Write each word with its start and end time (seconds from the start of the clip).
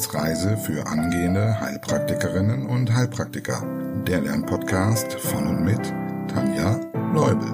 Wissensreise 0.00 0.56
für 0.56 0.86
angehende 0.86 1.60
Heilpraktikerinnen 1.60 2.64
und 2.64 2.90
Heilpraktiker. 2.90 3.62
Der 4.06 4.22
Lernpodcast 4.22 5.12
von 5.20 5.46
und 5.46 5.62
mit 5.62 5.92
Tanja 6.26 6.80
Leubel. 7.12 7.46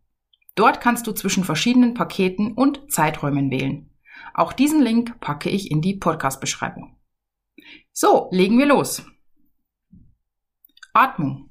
Dort 0.54 0.80
kannst 0.80 1.06
du 1.06 1.12
zwischen 1.12 1.44
verschiedenen 1.44 1.94
Paketen 1.94 2.52
und 2.52 2.90
Zeiträumen 2.90 3.50
wählen. 3.50 3.87
Auch 4.38 4.52
diesen 4.52 4.80
Link 4.80 5.18
packe 5.18 5.50
ich 5.50 5.68
in 5.68 5.80
die 5.80 5.96
Podcast-Beschreibung. 5.96 6.96
So, 7.92 8.28
legen 8.30 8.56
wir 8.56 8.66
los. 8.66 9.04
Atmung. 10.92 11.50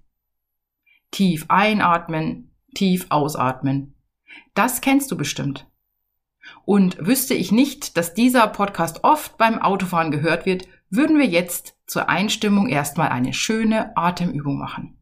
Tief 1.11 1.47
einatmen, 1.49 2.55
tief 2.75 3.07
ausatmen. 3.09 3.93
Das 4.53 4.79
kennst 4.79 5.11
du 5.11 5.17
bestimmt. 5.17 5.69
Und 6.63 7.05
wüsste 7.05 7.33
ich 7.33 7.51
nicht, 7.51 7.97
dass 7.97 8.13
dieser 8.13 8.47
Podcast 8.47 9.03
oft 9.03 9.37
beim 9.37 9.61
Autofahren 9.61 10.09
gehört 10.09 10.45
wird, 10.45 10.65
würden 10.89 11.19
wir 11.19 11.27
jetzt 11.27 11.75
zur 11.87 12.07
Einstimmung 12.07 12.69
erstmal 12.69 13.09
eine 13.09 13.33
schöne 13.33 13.97
Atemübung 13.97 14.57
machen. 14.57 14.97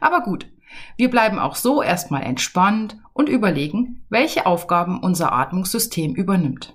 Aber 0.00 0.22
gut, 0.22 0.50
wir 0.96 1.10
bleiben 1.10 1.38
auch 1.38 1.56
so 1.56 1.82
erstmal 1.82 2.22
entspannt 2.22 2.96
und 3.12 3.28
überlegen, 3.28 4.06
welche 4.08 4.46
Aufgaben 4.46 5.02
unser 5.02 5.32
Atmungssystem 5.34 6.14
übernimmt. 6.14 6.74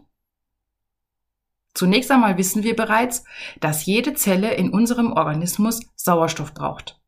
Zunächst 1.80 2.12
einmal 2.12 2.38
wissen 2.38 2.64
wir 2.64 2.76
bereits, 2.76 3.24
dass 3.62 3.86
jede 3.86 4.14
Zelle 4.14 4.54
in 4.54 4.72
unserem 4.72 5.14
Organismus 5.14 5.80
Sauerstoff 5.96 6.54
braucht. 6.54 7.00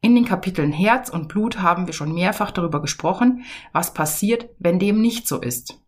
In 0.00 0.14
den 0.14 0.24
Kapiteln 0.24 0.70
Herz 0.70 1.08
und 1.08 1.26
Blut 1.26 1.58
haben 1.58 1.88
wir 1.88 1.92
schon 1.92 2.14
mehrfach 2.14 2.52
darüber 2.52 2.80
gesprochen, 2.80 3.42
was 3.72 3.94
passiert, 3.94 4.48
wenn 4.60 4.78
dem 4.78 5.00
nicht 5.00 5.26
so 5.26 5.40
ist. 5.40 5.82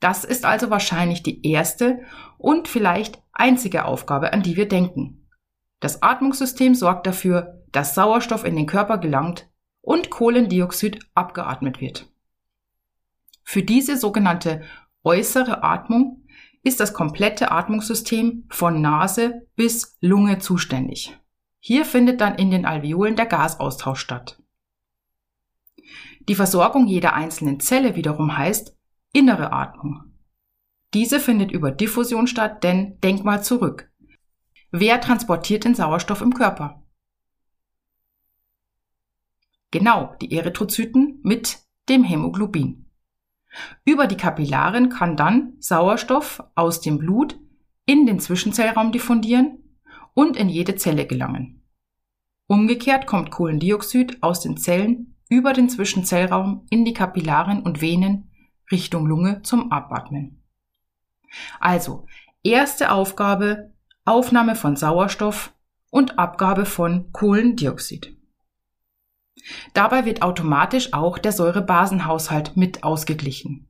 Das 0.00 0.24
ist 0.24 0.46
also 0.46 0.70
wahrscheinlich 0.70 1.22
die 1.22 1.46
erste 1.46 2.00
und 2.38 2.68
vielleicht 2.68 3.22
einzige 3.34 3.84
Aufgabe, 3.84 4.32
an 4.32 4.42
die 4.42 4.56
wir 4.56 4.66
denken. 4.66 5.28
Das 5.78 6.02
Atmungssystem 6.02 6.74
sorgt 6.74 7.06
dafür, 7.06 7.62
dass 7.70 7.94
Sauerstoff 7.94 8.46
in 8.46 8.56
den 8.56 8.64
Körper 8.64 8.96
gelangt 8.96 9.46
und 9.82 10.08
Kohlendioxid 10.08 11.00
abgeatmet 11.14 11.82
wird. 11.82 12.08
Für 13.42 13.62
diese 13.62 13.98
sogenannte 13.98 14.62
äußere 15.04 15.62
Atmung 15.62 16.22
ist 16.66 16.80
das 16.80 16.92
komplette 16.92 17.52
Atmungssystem 17.52 18.44
von 18.50 18.80
Nase 18.80 19.46
bis 19.54 19.96
Lunge 20.00 20.40
zuständig. 20.40 21.16
Hier 21.60 21.84
findet 21.84 22.20
dann 22.20 22.34
in 22.34 22.50
den 22.50 22.66
Alveolen 22.66 23.14
der 23.14 23.26
Gasaustausch 23.26 24.00
statt. 24.00 24.42
Die 26.28 26.34
Versorgung 26.34 26.88
jeder 26.88 27.12
einzelnen 27.12 27.60
Zelle 27.60 27.94
wiederum 27.94 28.36
heißt 28.36 28.76
innere 29.12 29.52
Atmung. 29.52 30.12
Diese 30.92 31.20
findet 31.20 31.52
über 31.52 31.70
Diffusion 31.70 32.26
statt, 32.26 32.64
denn 32.64 32.98
denk 33.00 33.24
mal 33.24 33.44
zurück. 33.44 33.88
Wer 34.72 35.00
transportiert 35.00 35.62
den 35.62 35.76
Sauerstoff 35.76 36.20
im 36.20 36.34
Körper? 36.34 36.82
Genau, 39.70 40.16
die 40.20 40.32
Erythrozyten 40.36 41.20
mit 41.22 41.60
dem 41.88 42.02
Hämoglobin. 42.02 42.85
Über 43.84 44.06
die 44.06 44.16
Kapillaren 44.16 44.88
kann 44.88 45.16
dann 45.16 45.54
Sauerstoff 45.60 46.42
aus 46.54 46.80
dem 46.80 46.98
Blut 46.98 47.38
in 47.86 48.06
den 48.06 48.20
Zwischenzellraum 48.20 48.92
diffundieren 48.92 49.58
und 50.14 50.36
in 50.36 50.48
jede 50.48 50.76
Zelle 50.76 51.06
gelangen. 51.06 51.62
Umgekehrt 52.46 53.06
kommt 53.06 53.30
Kohlendioxid 53.30 54.22
aus 54.22 54.40
den 54.40 54.56
Zellen 54.56 55.16
über 55.28 55.52
den 55.52 55.68
Zwischenzellraum 55.68 56.66
in 56.70 56.84
die 56.84 56.94
Kapillaren 56.94 57.62
und 57.62 57.80
Venen 57.80 58.30
Richtung 58.70 59.06
Lunge 59.06 59.42
zum 59.42 59.72
Abatmen. 59.72 60.42
Also, 61.60 62.06
erste 62.42 62.92
Aufgabe 62.92 63.72
Aufnahme 64.04 64.54
von 64.54 64.76
Sauerstoff 64.76 65.52
und 65.90 66.18
Abgabe 66.18 66.64
von 66.64 67.12
Kohlendioxid. 67.12 68.16
Dabei 69.74 70.04
wird 70.04 70.22
automatisch 70.22 70.92
auch 70.92 71.18
der 71.18 71.32
Säurebasenhaushalt 71.32 72.56
mit 72.56 72.84
ausgeglichen. 72.84 73.68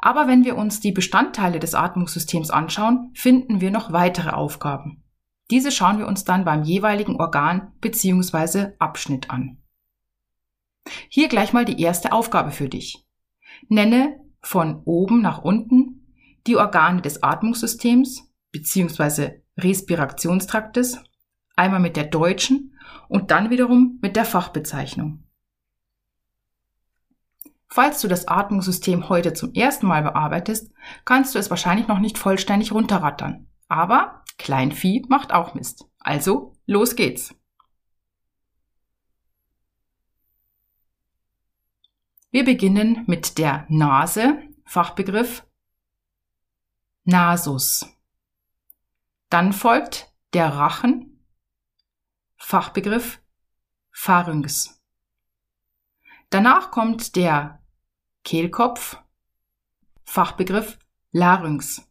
Aber 0.00 0.28
wenn 0.28 0.44
wir 0.44 0.56
uns 0.56 0.80
die 0.80 0.92
Bestandteile 0.92 1.58
des 1.58 1.74
Atmungssystems 1.74 2.50
anschauen, 2.50 3.10
finden 3.14 3.60
wir 3.60 3.70
noch 3.70 3.92
weitere 3.92 4.30
Aufgaben. 4.30 5.02
Diese 5.50 5.70
schauen 5.70 5.98
wir 5.98 6.06
uns 6.06 6.24
dann 6.24 6.44
beim 6.44 6.64
jeweiligen 6.64 7.16
Organ 7.16 7.72
bzw. 7.80 8.72
Abschnitt 8.78 9.30
an. 9.30 9.58
Hier 11.08 11.28
gleich 11.28 11.52
mal 11.52 11.64
die 11.64 11.80
erste 11.80 12.12
Aufgabe 12.12 12.50
für 12.50 12.68
dich. 12.68 13.06
Nenne 13.68 14.20
von 14.40 14.82
oben 14.84 15.22
nach 15.22 15.42
unten 15.42 16.06
die 16.46 16.56
Organe 16.56 17.00
des 17.00 17.22
Atmungssystems 17.22 18.30
bzw. 18.52 19.40
Respirationstraktes, 19.56 21.02
einmal 21.56 21.80
mit 21.80 21.96
der 21.96 22.04
deutschen 22.04 22.73
und 23.08 23.30
dann 23.30 23.50
wiederum 23.50 23.98
mit 24.02 24.16
der 24.16 24.24
Fachbezeichnung. 24.24 25.24
Falls 27.68 28.00
du 28.00 28.08
das 28.08 28.28
Atmungssystem 28.28 29.08
heute 29.08 29.32
zum 29.32 29.52
ersten 29.52 29.86
Mal 29.86 30.02
bearbeitest, 30.02 30.72
kannst 31.04 31.34
du 31.34 31.40
es 31.40 31.50
wahrscheinlich 31.50 31.88
noch 31.88 31.98
nicht 31.98 32.18
vollständig 32.18 32.72
runterrattern. 32.72 33.48
Aber 33.68 34.22
Kleinvieh 34.38 35.04
macht 35.08 35.32
auch 35.32 35.54
Mist. 35.54 35.86
Also, 35.98 36.56
los 36.66 36.94
geht's. 36.94 37.34
Wir 42.30 42.44
beginnen 42.44 43.04
mit 43.06 43.38
der 43.38 43.64
Nase, 43.68 44.42
Fachbegriff 44.64 45.46
Nasus. 47.04 47.86
Dann 49.30 49.52
folgt 49.52 50.12
der 50.32 50.48
Rachen, 50.48 51.13
Fachbegriff 52.36 53.20
Pharynx. 53.90 54.80
Danach 56.30 56.70
kommt 56.70 57.16
der 57.16 57.62
Kehlkopf, 58.24 58.96
Fachbegriff 60.04 60.78
Larynx. 61.12 61.88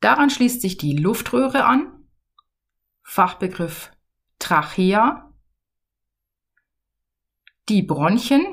Daran 0.00 0.30
schließt 0.30 0.60
sich 0.60 0.76
die 0.76 0.96
Luftröhre 0.96 1.64
an, 1.64 2.06
Fachbegriff 3.02 3.92
Trachea. 4.38 5.32
Die 7.68 7.82
Bronchien, 7.82 8.44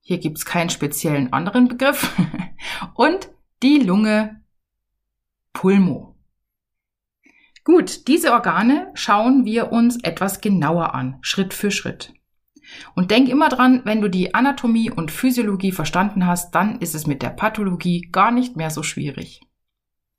hier 0.00 0.18
gibt 0.18 0.38
es 0.38 0.46
keinen 0.46 0.70
speziellen 0.70 1.32
anderen 1.32 1.68
Begriff, 1.68 2.16
und 2.94 3.30
die 3.62 3.78
Lunge 3.78 4.42
Pulmo. 5.52 6.11
Gut, 7.64 8.08
diese 8.08 8.32
Organe 8.32 8.90
schauen 8.94 9.44
wir 9.44 9.70
uns 9.70 10.02
etwas 10.02 10.40
genauer 10.40 10.94
an, 10.94 11.18
Schritt 11.20 11.54
für 11.54 11.70
Schritt. 11.70 12.12
Und 12.94 13.10
denk 13.10 13.28
immer 13.28 13.48
dran, 13.48 13.82
wenn 13.84 14.00
du 14.00 14.08
die 14.08 14.34
Anatomie 14.34 14.90
und 14.90 15.10
Physiologie 15.10 15.72
verstanden 15.72 16.26
hast, 16.26 16.54
dann 16.54 16.80
ist 16.80 16.94
es 16.94 17.06
mit 17.06 17.22
der 17.22 17.30
Pathologie 17.30 18.08
gar 18.10 18.32
nicht 18.32 18.56
mehr 18.56 18.70
so 18.70 18.82
schwierig. 18.82 19.42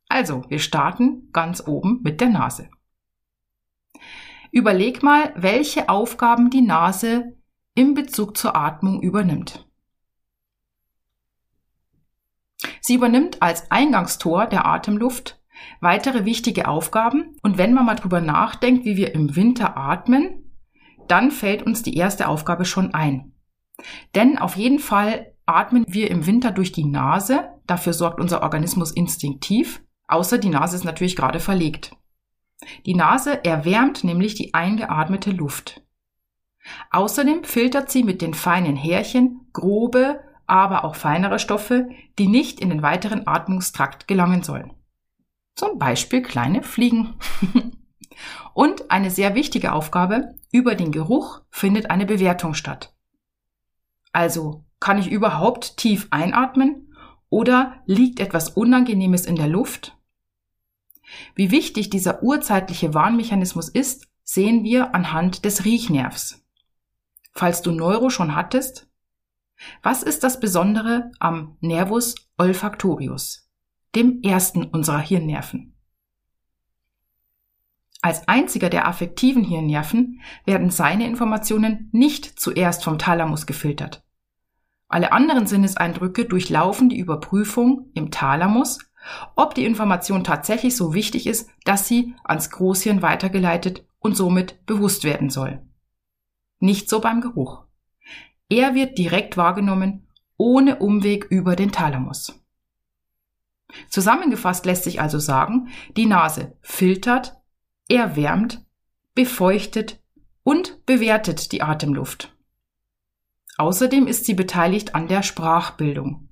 Also, 0.08 0.44
wir 0.48 0.60
starten 0.60 1.30
ganz 1.32 1.68
oben 1.68 2.02
mit 2.04 2.22
der 2.22 2.30
Nase. 2.30 2.70
Überleg 4.52 5.02
mal, 5.02 5.34
welche 5.36 5.90
Aufgaben 5.90 6.50
die 6.50 6.62
Nase 6.62 7.36
im 7.74 7.94
Bezug 7.94 8.38
zur 8.38 8.56
Atmung 8.56 9.02
übernimmt. 9.02 9.68
Sie 12.82 12.96
übernimmt 12.96 13.42
als 13.42 13.72
Eingangstor 13.72 14.46
der 14.46 14.66
Atemluft 14.66 15.43
weitere 15.82 16.26
wichtige 16.26 16.68
Aufgaben 16.68 17.36
und 17.42 17.58
wenn 17.58 17.74
man 17.74 17.86
mal 17.86 17.96
drüber 17.96 18.22
nachdenkt, 18.22 18.86
wie 18.86 18.98
wir 18.98 19.14
im 19.14 19.36
Winter 19.36 19.78
atmen, 19.78 20.52
dann 21.08 21.32
fällt 21.32 21.64
uns 21.64 21.84
die 21.84 21.96
erste 21.96 22.28
Aufgabe 22.28 22.66
schon 22.66 22.94
ein. 22.94 23.34
Denn 24.16 24.38
auf 24.38 24.56
jeden 24.56 24.80
Fall 24.80 25.34
atmen 25.46 25.86
wir 25.88 26.10
im 26.10 26.26
Winter 26.26 26.52
durch 26.52 26.72
die 26.72 26.86
Nase, 26.86 27.50
dafür 27.68 27.94
sorgt 27.94 28.20
unser 28.20 28.44
Organismus 28.44 28.92
instinktiv, 28.92 29.82
außer 30.08 30.38
die 30.38 30.50
Nase 30.50 30.76
ist 30.76 30.86
natürlich 30.86 31.16
gerade 31.16 31.40
verlegt. 31.40 31.96
Die 32.86 32.96
Nase 32.96 33.44
erwärmt 33.44 34.04
nämlich 34.04 34.36
die 34.36 34.54
eingeatmete 34.54 35.32
Luft. 35.32 35.82
Außerdem 36.92 37.44
filtert 37.44 37.92
sie 37.92 38.04
mit 38.04 38.22
den 38.22 38.34
feinen 38.34 38.78
Härchen 38.78 39.50
grobe, 39.52 40.22
aber 40.48 40.86
auch 40.86 40.96
feinere 40.96 41.40
Stoffe, 41.40 41.90
die 42.20 42.28
nicht 42.28 42.60
in 42.60 42.70
den 42.70 42.82
weiteren 42.82 43.28
Atmungstrakt 43.28 44.08
gelangen 44.08 44.44
sollen. 44.44 44.72
Zum 45.56 45.78
Beispiel 45.78 46.22
kleine 46.22 46.64
Fliegen. 46.64 47.16
Und 48.54 48.92
eine 48.92 49.10
sehr 49.10 49.36
wichtige 49.36 49.74
Aufgabe, 49.74 50.36
über 50.52 50.76
den 50.76 50.92
Geruch 50.92 51.42
findet 51.50 51.90
eine 51.90 52.06
Bewertung 52.06 52.54
statt. 52.54 52.94
Also, 54.12 54.64
kann 54.80 54.98
ich 54.98 55.10
überhaupt 55.10 55.78
tief 55.78 56.08
einatmen 56.12 56.94
oder 57.30 57.82
liegt 57.86 58.20
etwas 58.20 58.50
Unangenehmes 58.50 59.26
in 59.26 59.36
der 59.36 59.48
Luft? 59.48 59.98
Wie 61.36 61.52
wichtig 61.52 61.90
dieser 61.90 62.22
urzeitliche 62.22 62.94
Warnmechanismus 62.94 63.70
ist, 63.70 64.08
sehen 64.24 64.64
wir 64.64 64.94
anhand 64.94 65.46
des 65.46 65.66
Riechnervs. 65.66 66.44
Falls 67.32 67.62
du 67.62 67.72
Neuro 67.72 68.10
schon 68.10 68.36
hattest, 68.36 68.88
was 69.82 70.04
ist 70.04 70.24
das 70.24 70.40
Besondere 70.40 71.12
am 71.20 71.58
Nervus 71.62 72.16
olfactorius, 72.38 73.50
dem 73.96 74.22
ersten 74.24 74.64
unserer 74.64 75.00
Hirnnerven? 75.00 75.74
Als 78.02 78.28
einziger 78.28 78.70
der 78.70 78.86
affektiven 78.88 79.46
Hirnnerven 79.46 80.22
werden 80.46 80.70
seine 80.72 81.08
Informationen 81.08 81.90
nicht 81.94 82.38
zuerst 82.38 82.84
vom 82.84 82.98
Thalamus 82.98 83.46
gefiltert. 83.46 84.04
Alle 84.90 85.14
anderen 85.14 85.48
Sinneseindrücke 85.48 86.26
durchlaufen 86.26 86.90
die 86.90 87.00
Überprüfung 87.00 87.90
im 87.94 88.12
Thalamus, 88.12 88.80
ob 89.36 89.56
die 89.56 89.66
Information 89.66 90.24
tatsächlich 90.24 90.76
so 90.76 90.94
wichtig 90.94 91.28
ist, 91.28 91.50
dass 91.64 91.88
sie 91.88 92.14
ans 92.24 92.50
Großhirn 92.50 93.02
weitergeleitet 93.02 93.88
und 94.00 94.18
somit 94.18 94.66
bewusst 94.66 95.06
werden 95.06 95.30
soll. 95.30 95.62
Nicht 96.60 96.90
so 96.90 97.00
beim 97.00 97.22
Geruch. 97.22 97.64
Er 98.50 98.76
wird 98.76 98.98
direkt 98.98 99.38
wahrgenommen, 99.38 100.08
ohne 100.38 100.80
Umweg 100.80 101.26
über 101.30 101.56
den 101.56 101.72
Thalamus. 101.72 102.43
Zusammengefasst 103.90 104.66
lässt 104.66 104.84
sich 104.84 105.02
also 105.02 105.20
sagen, 105.20 105.70
die 105.96 106.06
Nase 106.06 106.58
filtert, 106.62 107.38
erwärmt, 107.90 108.66
befeuchtet 109.16 110.02
und 110.44 110.86
bewertet 110.86 111.52
die 111.52 111.62
Atemluft. 111.62 112.36
Außerdem 113.58 114.08
ist 114.08 114.26
sie 114.26 114.34
beteiligt 114.34 114.96
an 114.96 115.08
der 115.08 115.24
Sprachbildung. 115.24 116.30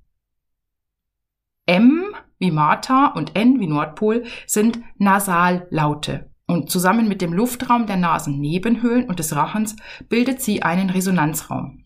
M 1.66 2.04
wie 2.40 2.52
Martha 2.52 3.08
und 3.08 3.36
N 3.36 3.60
wie 3.60 3.68
Nordpol 3.68 4.26
sind 4.48 4.80
Nasallaute 4.98 6.32
und 6.48 6.70
zusammen 6.70 7.08
mit 7.08 7.22
dem 7.22 7.34
Luftraum 7.34 7.86
der 7.86 7.98
Nasennebenhöhlen 7.98 9.08
und 9.08 9.20
des 9.20 9.36
Rachens 9.36 9.76
bildet 10.10 10.42
sie 10.42 10.64
einen 10.64 10.90
Resonanzraum. 10.90 11.81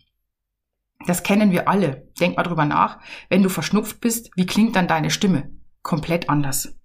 Das 1.06 1.24
kennen 1.24 1.52
wir 1.52 1.68
alle. 1.68 2.12
Denk 2.20 2.38
mal 2.38 2.44
drüber 2.44 2.66
nach. 2.66 3.00
Wenn 3.30 3.44
du 3.44 3.50
verschnupft 3.50 4.02
bist, 4.02 4.32
wie 4.36 4.46
klingt 4.46 4.76
dann 4.76 4.88
deine 4.88 5.12
Stimme? 5.12 5.52
Komplett 5.82 6.30
anders. 6.30 6.78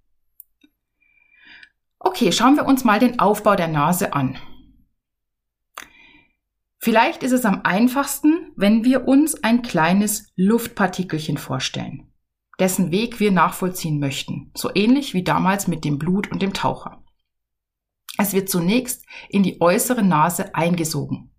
Okay, 1.99 2.31
schauen 2.31 2.55
wir 2.55 2.65
uns 2.65 2.83
mal 2.83 2.99
den 2.99 3.19
Aufbau 3.19 3.55
der 3.55 3.67
Nase 3.67 4.13
an. 4.13 4.37
Vielleicht 6.79 7.21
ist 7.21 7.31
es 7.31 7.45
am 7.45 7.61
einfachsten, 7.63 8.53
wenn 8.55 8.83
wir 8.83 9.07
uns 9.07 9.43
ein 9.43 9.61
kleines 9.61 10.31
Luftpartikelchen 10.35 11.37
vorstellen, 11.37 12.11
dessen 12.59 12.91
Weg 12.91 13.19
wir 13.19 13.31
nachvollziehen 13.31 13.99
möchten, 13.99 14.51
so 14.55 14.71
ähnlich 14.73 15.13
wie 15.13 15.23
damals 15.23 15.67
mit 15.67 15.85
dem 15.85 15.99
Blut 15.99 16.31
und 16.31 16.41
dem 16.41 16.53
Taucher. 16.53 17.03
Es 18.17 18.33
wird 18.33 18.49
zunächst 18.49 19.05
in 19.29 19.43
die 19.43 19.61
äußere 19.61 20.01
Nase 20.01 20.55
eingesogen. 20.55 21.31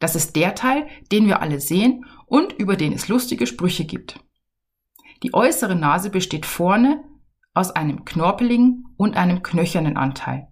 Das 0.00 0.14
ist 0.14 0.36
der 0.36 0.54
Teil, 0.54 0.86
den 1.10 1.26
wir 1.26 1.40
alle 1.40 1.60
sehen 1.60 2.04
und 2.30 2.52
über 2.52 2.76
den 2.76 2.92
es 2.92 3.08
lustige 3.08 3.46
Sprüche 3.46 3.84
gibt. 3.84 4.20
Die 5.24 5.34
äußere 5.34 5.74
Nase 5.74 6.10
besteht 6.10 6.46
vorne 6.46 7.04
aus 7.54 7.72
einem 7.72 8.04
knorpeligen 8.04 8.86
und 8.96 9.16
einem 9.16 9.42
knöchernen 9.42 9.96
Anteil 9.96 10.46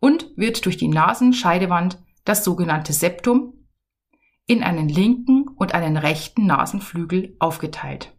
und 0.00 0.32
wird 0.36 0.64
durch 0.64 0.78
die 0.78 0.88
Nasenscheidewand, 0.88 2.02
das 2.24 2.44
sogenannte 2.44 2.94
Septum, 2.94 3.66
in 4.46 4.62
einen 4.62 4.88
linken 4.88 5.46
und 5.48 5.74
einen 5.74 5.98
rechten 5.98 6.46
Nasenflügel 6.46 7.36
aufgeteilt. 7.38 8.16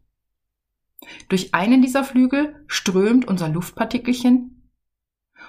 Durch 1.30 1.56
einen 1.56 1.82
dieser 1.82 2.04
Flügel 2.04 2.64
strömt 2.68 3.28
unser 3.28 3.50
Luftpartikelchen 3.50 4.72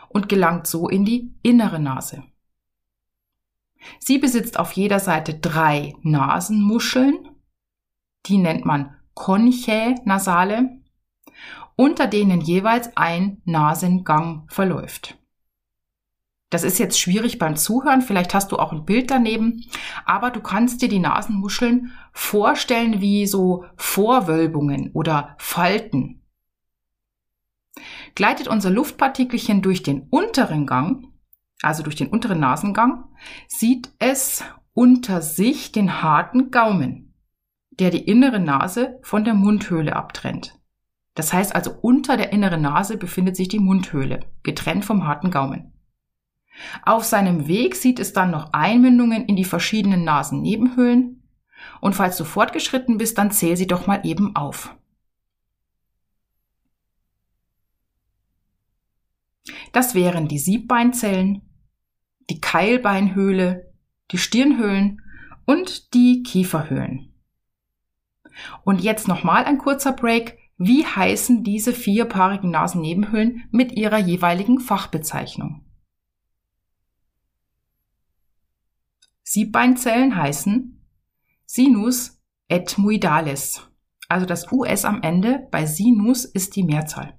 und 0.09 0.31
gelangt 0.31 0.67
so 0.67 0.89
in 0.89 1.05
die 1.05 1.35
innere 1.43 1.79
Nase. 1.79 2.25
Sie 3.99 4.17
besitzt 4.17 4.59
auf 4.59 4.73
jeder 4.73 4.99
Seite 4.99 5.35
drei 5.35 5.95
Nasenmuscheln 6.01 7.30
die 8.27 8.39
nennt 8.39 8.65
man 8.65 8.95
Conchae 9.15 9.97
nasale, 10.05 10.81
unter 11.77 12.07
denen 12.07 12.41
jeweils 12.41 12.97
ein 12.97 13.41
Nasengang 13.45 14.47
verläuft. 14.49 15.19
Das 16.51 16.65
ist 16.65 16.79
jetzt 16.79 16.99
schwierig 16.99 17.39
beim 17.39 17.57
Zuhören, 17.57 18.03
vielleicht 18.03 18.35
hast 18.35 18.51
du 18.51 18.59
auch 18.59 18.73
ein 18.73 18.85
Bild 18.85 19.11
daneben, 19.11 19.65
aber 20.05 20.31
du 20.31 20.41
kannst 20.41 20.83
dir 20.83 20.89
die 20.89 20.99
Nasenmuscheln 20.99 21.93
vorstellen 22.13 23.01
wie 23.01 23.27
so 23.27 23.65
Vorwölbungen 23.77 24.91
oder 24.93 25.37
Falten. 25.39 26.23
Gleitet 28.17 28.49
unser 28.49 28.71
Luftpartikelchen 28.71 29.62
durch 29.62 29.85
den 29.85 30.09
unteren 30.11 30.67
Gang, 30.67 31.12
also 31.62 31.85
durch 31.85 31.95
den 31.95 32.09
unteren 32.09 32.41
Nasengang, 32.41 33.05
sieht 33.47 33.93
es 34.00 34.43
unter 34.75 35.23
sich 35.23 35.71
den 35.71 36.03
harten 36.03 36.50
Gaumen 36.50 37.10
der 37.71 37.91
die 37.91 38.05
innere 38.05 38.41
Nase 38.41 38.99
von 39.03 39.25
der 39.25 39.35
Mundhöhle 39.35 39.97
abtrennt. 39.97 40.59
Das 41.15 41.33
heißt 41.33 41.55
also, 41.55 41.73
unter 41.83 42.17
der 42.17 42.33
inneren 42.33 42.62
Nase 42.62 42.97
befindet 42.97 43.37
sich 43.37 43.49
die 43.49 43.59
Mundhöhle, 43.59 44.21
getrennt 44.43 44.85
vom 44.85 45.07
harten 45.07 45.31
Gaumen. 45.31 45.73
Auf 46.83 47.05
seinem 47.05 47.47
Weg 47.49 47.75
sieht 47.77 47.99
es 47.99 48.12
dann 48.12 48.31
noch 48.31 48.53
Einmündungen 48.53 49.27
in 49.27 49.37
die 49.37 49.45
verschiedenen 49.45 50.05
Nasennebenhöhlen. 50.05 51.23
Und 51.81 51.95
falls 51.95 52.17
du 52.17 52.25
fortgeschritten 52.25 52.99
bist, 52.99 53.19
dann 53.19 53.31
zähl 53.31 53.57
sie 53.57 53.67
doch 53.67 53.87
mal 53.87 54.00
eben 54.05 54.35
auf. 54.37 54.75
Das 59.73 59.95
wären 59.95 60.29
die 60.29 60.39
Siebbeinzellen, 60.39 61.43
die 62.29 62.41
Keilbeinhöhle, 62.41 63.73
die 64.11 64.19
Stirnhöhlen 64.19 65.03
und 65.45 65.95
die 65.95 66.23
Kieferhöhlen. 66.23 67.10
Und 68.65 68.81
jetzt 68.81 69.09
nochmal 69.09 69.45
ein 69.45 69.59
kurzer 69.59 69.93
Break. 69.93 70.39
Wie 70.57 70.85
heißen 70.85 71.43
diese 71.43 71.73
vierpaarigen 71.73 72.51
Nasennebenhöhlen 72.51 73.45
mit 73.51 73.73
ihrer 73.73 73.99
jeweiligen 73.99 74.61
Fachbezeichnung? 74.61 75.65
Siebbeinzellen 79.23 80.17
heißen 80.17 80.85
Sinus 81.47 82.21
etmoidalis. 82.49 83.63
Also 84.09 84.27
das 84.27 84.51
US 84.51 84.85
am 84.85 85.03
Ende 85.03 85.47
bei 85.53 85.67
Sinus 85.67 86.25
ist 86.25 86.57
die 86.57 86.65
Mehrzahl. 86.65 87.17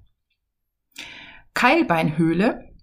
Keilbeinhöhle, 1.54 2.74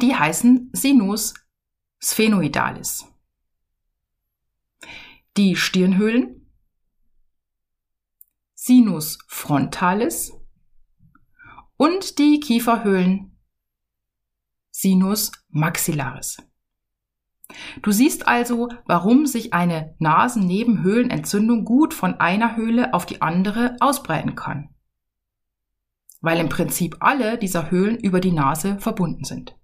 die 0.00 0.14
heißen 0.14 0.70
Sinus 0.72 1.34
sphenoidalis. 2.00 3.06
Die 5.36 5.56
Stirnhöhlen 5.56 6.45
Sinus 8.66 9.18
frontalis 9.28 10.32
und 11.76 12.18
die 12.18 12.40
Kieferhöhlen 12.40 13.38
Sinus 14.72 15.30
maxillaris. 15.50 16.38
Du 17.82 17.92
siehst 17.92 18.26
also, 18.26 18.68
warum 18.84 19.26
sich 19.26 19.54
eine 19.54 19.94
Nasennebenhöhlenentzündung 20.00 21.64
gut 21.64 21.94
von 21.94 22.14
einer 22.18 22.56
Höhle 22.56 22.92
auf 22.92 23.06
die 23.06 23.22
andere 23.22 23.76
ausbreiten 23.78 24.34
kann. 24.34 24.74
Weil 26.20 26.40
im 26.40 26.48
Prinzip 26.48 26.96
alle 26.98 27.38
dieser 27.38 27.70
Höhlen 27.70 27.96
über 27.96 28.18
die 28.18 28.32
Nase 28.32 28.80
verbunden 28.80 29.22
sind. 29.22 29.56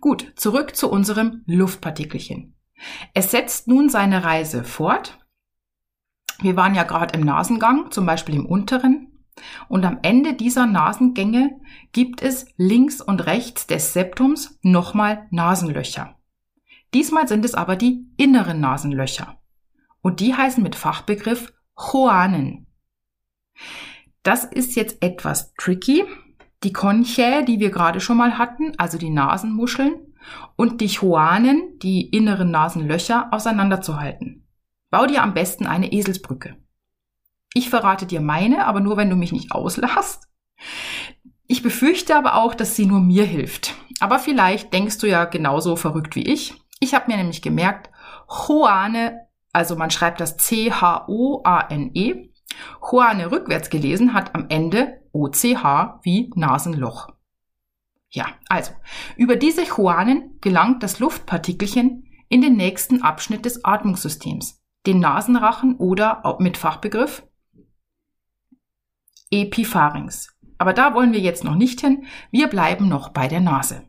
Gut, 0.00 0.32
zurück 0.34 0.74
zu 0.74 0.90
unserem 0.90 1.44
Luftpartikelchen. 1.46 2.56
Es 3.14 3.30
setzt 3.30 3.68
nun 3.68 3.90
seine 3.90 4.24
Reise 4.24 4.64
fort. 4.64 5.23
Wir 6.40 6.56
waren 6.56 6.74
ja 6.74 6.82
gerade 6.82 7.18
im 7.18 7.24
Nasengang, 7.24 7.90
zum 7.90 8.06
Beispiel 8.06 8.34
im 8.34 8.46
unteren. 8.46 9.10
Und 9.68 9.84
am 9.84 9.98
Ende 10.02 10.34
dieser 10.34 10.66
Nasengänge 10.66 11.60
gibt 11.92 12.22
es 12.22 12.46
links 12.56 13.00
und 13.00 13.26
rechts 13.26 13.66
des 13.66 13.92
Septums 13.92 14.58
nochmal 14.62 15.26
Nasenlöcher. 15.30 16.16
Diesmal 16.92 17.26
sind 17.26 17.44
es 17.44 17.54
aber 17.54 17.76
die 17.76 18.06
inneren 18.16 18.60
Nasenlöcher. 18.60 19.38
Und 20.00 20.20
die 20.20 20.34
heißen 20.34 20.62
mit 20.62 20.76
Fachbegriff 20.76 21.52
Choanen. 21.74 22.66
Das 24.22 24.44
ist 24.44 24.76
jetzt 24.76 25.02
etwas 25.02 25.52
tricky. 25.54 26.04
Die 26.62 26.72
Conchae, 26.72 27.44
die 27.44 27.58
wir 27.58 27.70
gerade 27.70 28.00
schon 28.00 28.16
mal 28.16 28.38
hatten, 28.38 28.72
also 28.78 28.96
die 28.96 29.10
Nasenmuscheln, 29.10 29.94
und 30.56 30.80
die 30.80 30.88
Choanen, 30.88 31.78
die 31.80 32.08
inneren 32.08 32.50
Nasenlöcher, 32.50 33.32
auseinanderzuhalten. 33.32 34.43
Bau 34.94 35.06
dir 35.06 35.24
am 35.24 35.34
besten 35.34 35.66
eine 35.66 35.90
Eselsbrücke. 35.90 36.56
Ich 37.52 37.68
verrate 37.68 38.06
dir 38.06 38.20
meine, 38.20 38.64
aber 38.64 38.78
nur 38.78 38.96
wenn 38.96 39.10
du 39.10 39.16
mich 39.16 39.32
nicht 39.32 39.50
auslachst. 39.50 40.28
Ich 41.48 41.64
befürchte 41.64 42.14
aber 42.14 42.36
auch, 42.36 42.54
dass 42.54 42.76
sie 42.76 42.86
nur 42.86 43.00
mir 43.00 43.24
hilft. 43.24 43.74
Aber 43.98 44.20
vielleicht 44.20 44.72
denkst 44.72 44.98
du 44.98 45.08
ja 45.08 45.24
genauso 45.24 45.74
verrückt 45.74 46.14
wie 46.14 46.22
ich. 46.22 46.54
Ich 46.78 46.94
habe 46.94 47.10
mir 47.10 47.16
nämlich 47.16 47.42
gemerkt, 47.42 47.90
Choane, 48.28 49.26
also 49.52 49.74
man 49.74 49.90
schreibt 49.90 50.20
das 50.20 50.36
C-H-O-A-N-E, 50.36 52.30
Choane 52.78 53.32
rückwärts 53.32 53.70
gelesen 53.70 54.14
hat 54.14 54.32
am 54.36 54.46
Ende 54.48 55.00
OCH 55.10 55.98
wie 56.04 56.30
Nasenloch. 56.36 57.08
Ja, 58.10 58.26
also, 58.48 58.70
über 59.16 59.34
diese 59.34 59.64
Choanen 59.66 60.38
gelangt 60.40 60.84
das 60.84 61.00
Luftpartikelchen 61.00 62.04
in 62.28 62.42
den 62.42 62.54
nächsten 62.54 63.02
Abschnitt 63.02 63.44
des 63.44 63.64
Atmungssystems, 63.64 64.63
den 64.86 65.00
Nasenrachen 65.00 65.76
oder 65.76 66.36
mit 66.40 66.56
Fachbegriff 66.56 67.26
Epipharynx. 69.30 70.36
Aber 70.58 70.72
da 70.72 70.94
wollen 70.94 71.12
wir 71.12 71.20
jetzt 71.20 71.44
noch 71.44 71.56
nicht 71.56 71.80
hin, 71.80 72.04
wir 72.30 72.48
bleiben 72.48 72.88
noch 72.88 73.08
bei 73.08 73.28
der 73.28 73.40
Nase. 73.40 73.82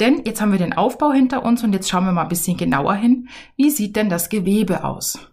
Denn 0.00 0.22
jetzt 0.24 0.40
haben 0.40 0.52
wir 0.52 0.58
den 0.58 0.72
Aufbau 0.72 1.12
hinter 1.12 1.44
uns 1.44 1.62
und 1.64 1.72
jetzt 1.72 1.88
schauen 1.88 2.04
wir 2.04 2.12
mal 2.12 2.22
ein 2.22 2.28
bisschen 2.28 2.56
genauer 2.56 2.94
hin, 2.94 3.28
wie 3.56 3.70
sieht 3.70 3.96
denn 3.96 4.08
das 4.08 4.28
Gewebe 4.28 4.84
aus? 4.84 5.30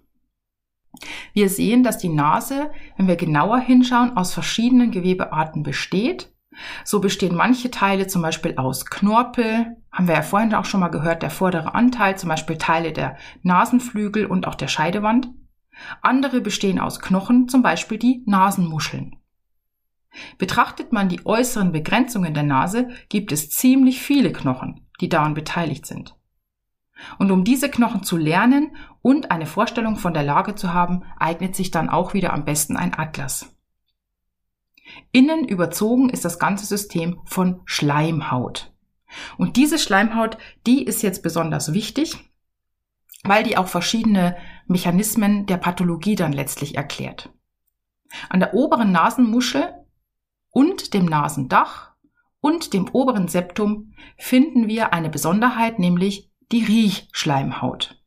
Wir 1.34 1.50
sehen, 1.50 1.84
dass 1.84 1.98
die 1.98 2.10
Nase, 2.10 2.72
wenn 2.98 3.08
wir 3.08 3.15
genauer 3.15 3.60
hinschauen, 3.60 4.17
aus 4.17 4.34
verschiedenen 4.34 4.91
Gewebearten 4.91 5.63
besteht. 5.63 6.30
So 6.84 7.00
bestehen 7.00 7.36
manche 7.36 7.72
Teile 7.72 8.08
zum 8.08 8.22
Beispiel 8.22 8.58
aus 8.58 8.86
Knorpel, 8.86 9.77
haben 9.91 10.08
wir 10.08 10.15
ja 10.15 10.22
vorhin 10.22 10.53
auch 10.53 10.65
schon 10.65 10.79
mal 10.79 10.89
gehört, 10.89 11.22
der 11.24 11.29
vordere 11.29 11.74
Anteil, 11.74 12.17
zum 12.17 12.29
Beispiel 12.29 12.58
Teile 12.58 12.91
der 12.91 13.17
Nasenflügel 13.43 14.25
und 14.25 14.48
auch 14.48 14.55
der 14.55 14.67
Scheidewand. 14.67 15.29
Andere 16.01 16.41
bestehen 16.41 16.79
aus 16.79 17.00
Knochen, 17.00 17.48
zum 17.48 17.62
Beispiel 17.62 17.98
die 17.98 18.24
Nasenmuscheln. 18.25 19.15
Betrachtet 20.38 20.91
man 20.91 21.08
die 21.08 21.25
äußeren 21.25 21.72
Begrenzungen 21.72 22.34
der 22.34 22.43
Nase, 22.43 22.89
gibt 23.10 23.31
es 23.31 23.50
ziemlich 23.50 24.01
viele 24.01 24.34
Knochen, 24.34 24.88
die 25.00 25.10
daran 25.10 25.34
beteiligt 25.34 25.86
sind. 25.86 26.15
Und 27.17 27.31
um 27.31 27.43
diese 27.43 27.70
Knochen 27.70 28.03
zu 28.03 28.17
lernen 28.17 28.75
und 29.01 29.31
eine 29.31 29.46
Vorstellung 29.46 29.96
von 29.96 30.13
der 30.13 30.24
Lage 30.24 30.55
zu 30.55 30.74
haben, 30.74 31.03
eignet 31.17 31.55
sich 31.55 31.72
dann 31.72 31.89
auch 31.89 32.13
wieder 32.13 32.34
am 32.34 32.46
besten 32.46 32.77
ein 32.77 32.98
Atlas. 32.98 33.55
Innen 35.12 35.48
überzogen 35.48 36.10
ist 36.10 36.25
das 36.25 36.39
ganze 36.39 36.65
System 36.65 37.19
von 37.25 37.62
Schleimhaut. 37.65 38.74
Und 39.38 39.57
diese 39.57 39.77
Schleimhaut, 39.77 40.38
die 40.65 40.83
ist 40.83 41.01
jetzt 41.01 41.21
besonders 41.21 41.74
wichtig, 41.74 42.17
weil 43.24 43.43
die 43.43 43.57
auch 43.57 43.67
verschiedene 43.67 44.38
Mechanismen 44.67 45.45
der 45.45 45.57
Pathologie 45.57 46.15
dann 46.15 46.33
letztlich 46.33 46.75
erklärt. 46.75 47.31
An 48.29 48.39
der 48.39 48.53
oberen 48.53 48.91
Nasenmuschel 48.91 49.74
und 50.50 50.93
dem 50.93 51.05
Nasendach 51.05 51.91
und 52.39 52.74
dem 52.74 52.89
oberen 52.89 53.27
Septum 53.27 53.93
finden 54.17 54.67
wir 54.67 54.93
eine 54.93 55.10
Besonderheit, 55.10 55.79
nämlich 55.79 56.31
die 56.51 56.63
Riechschleimhaut. 56.63 58.01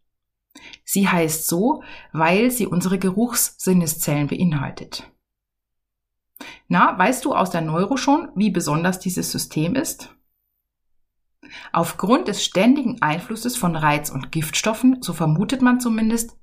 Sie 0.84 1.08
heißt 1.08 1.46
so, 1.46 1.82
weil 2.12 2.50
sie 2.50 2.66
unsere 2.66 2.98
Geruchssinneszellen 2.98 4.28
beinhaltet. 4.28 5.10
Na, 6.68 6.98
weißt 6.98 7.24
du 7.24 7.34
aus 7.34 7.50
der 7.50 7.60
Neuro 7.60 7.96
schon, 7.96 8.28
wie 8.34 8.50
besonders 8.50 8.98
dieses 8.98 9.30
System 9.30 9.74
ist? 9.74 10.14
Aufgrund 11.72 12.28
des 12.28 12.44
ständigen 12.44 13.02
Einflusses 13.02 13.56
von 13.56 13.76
Reiz- 13.76 14.10
und 14.10 14.32
Giftstoffen, 14.32 15.02
so 15.02 15.12
vermutet 15.12 15.62
man 15.62 15.80
zumindest, 15.80 16.36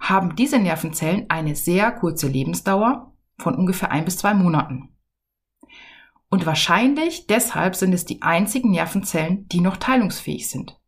haben 0.00 0.34
diese 0.36 0.58
Nervenzellen 0.58 1.26
eine 1.28 1.54
sehr 1.54 1.92
kurze 1.92 2.26
Lebensdauer 2.26 3.12
von 3.38 3.54
ungefähr 3.54 3.90
ein 3.92 4.04
bis 4.04 4.18
zwei 4.18 4.34
Monaten. 4.34 4.94
Und 6.28 6.44
wahrscheinlich 6.44 7.26
deshalb 7.26 7.74
sind 7.74 7.92
es 7.92 8.04
die 8.04 8.22
einzigen 8.22 8.70
Nervenzellen, 8.70 9.48
die 9.48 9.60
noch 9.60 9.76
teilungsfähig 9.76 10.50
sind. 10.50 10.78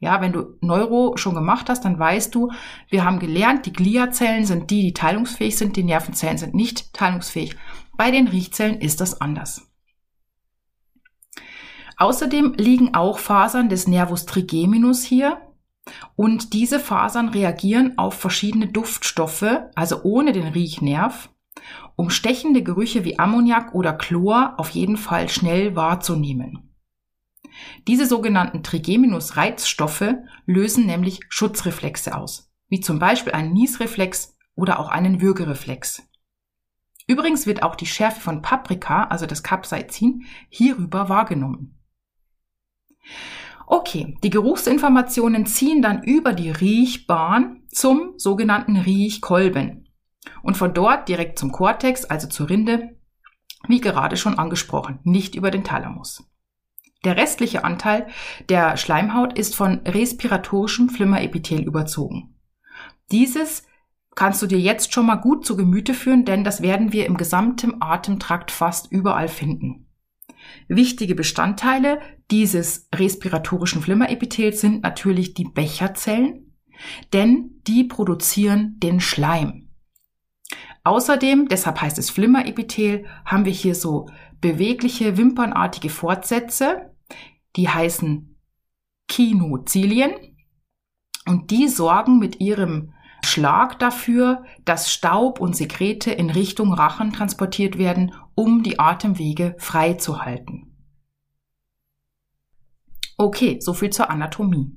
Ja, 0.00 0.20
wenn 0.20 0.32
du 0.32 0.56
Neuro 0.60 1.16
schon 1.16 1.36
gemacht 1.36 1.68
hast, 1.68 1.84
dann 1.84 1.96
weißt 1.96 2.34
du, 2.34 2.50
wir 2.88 3.04
haben 3.04 3.20
gelernt, 3.20 3.66
die 3.66 3.72
Gliazellen 3.72 4.44
sind 4.44 4.70
die, 4.70 4.82
die 4.82 4.94
teilungsfähig 4.94 5.56
sind, 5.56 5.76
die 5.76 5.84
Nervenzellen 5.84 6.38
sind 6.38 6.54
nicht 6.54 6.92
teilungsfähig. 6.92 7.54
Bei 7.96 8.10
den 8.10 8.28
Riechzellen 8.28 8.80
ist 8.80 9.00
das 9.00 9.20
anders. 9.20 9.70
Außerdem 11.96 12.54
liegen 12.56 12.94
auch 12.94 13.18
Fasern 13.18 13.68
des 13.68 13.86
Nervus 13.86 14.26
trigeminus 14.26 15.04
hier 15.04 15.40
und 16.16 16.52
diese 16.52 16.80
Fasern 16.80 17.28
reagieren 17.28 17.98
auf 17.98 18.14
verschiedene 18.14 18.68
Duftstoffe, 18.68 19.44
also 19.74 20.02
ohne 20.02 20.32
den 20.32 20.48
Riechnerv, 20.48 21.30
um 21.96 22.10
stechende 22.10 22.62
Gerüche 22.62 23.04
wie 23.04 23.18
Ammoniak 23.18 23.74
oder 23.74 23.92
Chlor 23.92 24.54
auf 24.56 24.70
jeden 24.70 24.96
Fall 24.96 25.28
schnell 25.28 25.76
wahrzunehmen. 25.76 26.74
Diese 27.86 28.06
sogenannten 28.06 28.62
Trigeminus-Reizstoffe 28.62 30.14
lösen 30.46 30.86
nämlich 30.86 31.20
Schutzreflexe 31.28 32.16
aus, 32.16 32.50
wie 32.68 32.80
zum 32.80 32.98
Beispiel 32.98 33.32
einen 33.32 33.52
Niesreflex 33.52 34.36
oder 34.54 34.80
auch 34.80 34.88
einen 34.88 35.20
Würgereflex. 35.20 36.02
Übrigens 37.06 37.46
wird 37.46 37.62
auch 37.62 37.74
die 37.74 37.86
Schärfe 37.86 38.20
von 38.20 38.42
Paprika, 38.42 39.04
also 39.04 39.26
das 39.26 39.42
Capsaicin, 39.42 40.24
hierüber 40.48 41.08
wahrgenommen. 41.08 41.78
Okay, 43.66 44.16
die 44.22 44.30
Geruchsinformationen 44.30 45.46
ziehen 45.46 45.82
dann 45.82 46.02
über 46.02 46.32
die 46.32 46.50
Riechbahn 46.50 47.62
zum 47.68 48.14
sogenannten 48.18 48.76
Riechkolben 48.76 49.88
und 50.42 50.56
von 50.56 50.74
dort 50.74 51.08
direkt 51.08 51.38
zum 51.38 51.52
Kortex, 51.52 52.04
also 52.04 52.28
zur 52.28 52.50
Rinde, 52.50 52.96
wie 53.68 53.80
gerade 53.80 54.16
schon 54.16 54.38
angesprochen, 54.38 54.98
nicht 55.04 55.34
über 55.34 55.50
den 55.50 55.64
Thalamus. 55.64 56.24
Der 57.04 57.16
restliche 57.16 57.64
Anteil 57.64 58.06
der 58.48 58.76
Schleimhaut 58.76 59.36
ist 59.36 59.56
von 59.56 59.80
respiratorischem 59.86 60.88
Flimmerepithel 60.88 61.62
überzogen. 61.62 62.38
Dieses 63.10 63.64
kannst 64.14 64.42
du 64.42 64.46
dir 64.46 64.58
jetzt 64.58 64.92
schon 64.92 65.06
mal 65.06 65.16
gut 65.16 65.46
zu 65.46 65.56
Gemüte 65.56 65.94
führen, 65.94 66.24
denn 66.24 66.44
das 66.44 66.62
werden 66.62 66.92
wir 66.92 67.06
im 67.06 67.16
gesamten 67.16 67.80
Atemtrakt 67.80 68.50
fast 68.50 68.90
überall 68.92 69.28
finden. 69.28 69.86
Wichtige 70.68 71.14
Bestandteile 71.14 72.00
dieses 72.30 72.88
respiratorischen 72.94 73.82
Flimmerepithels 73.82 74.60
sind 74.60 74.82
natürlich 74.82 75.34
die 75.34 75.44
Becherzellen, 75.44 76.54
denn 77.12 77.60
die 77.66 77.84
produzieren 77.84 78.78
den 78.80 79.00
Schleim. 79.00 79.68
Außerdem, 80.84 81.48
deshalb 81.48 81.80
heißt 81.80 81.98
es 81.98 82.10
Flimmerepithel, 82.10 83.06
haben 83.24 83.44
wir 83.44 83.52
hier 83.52 83.74
so 83.74 84.08
bewegliche 84.40 85.16
wimpernartige 85.16 85.90
Fortsätze, 85.90 86.90
die 87.54 87.68
heißen 87.68 88.36
Kinozilien 89.06 90.12
und 91.26 91.50
die 91.50 91.68
sorgen 91.68 92.18
mit 92.18 92.40
ihrem 92.40 92.92
Schlag 93.24 93.78
dafür, 93.78 94.44
dass 94.64 94.92
Staub 94.92 95.40
und 95.40 95.56
Sekrete 95.56 96.10
in 96.10 96.30
Richtung 96.30 96.72
Rachen 96.72 97.12
transportiert 97.12 97.78
werden, 97.78 98.14
um 98.34 98.62
die 98.62 98.78
Atemwege 98.78 99.54
frei 99.58 99.94
zu 99.94 100.22
halten. 100.22 100.72
Okay, 103.16 103.58
so 103.60 103.72
viel 103.74 103.90
zur 103.90 104.10
Anatomie. 104.10 104.76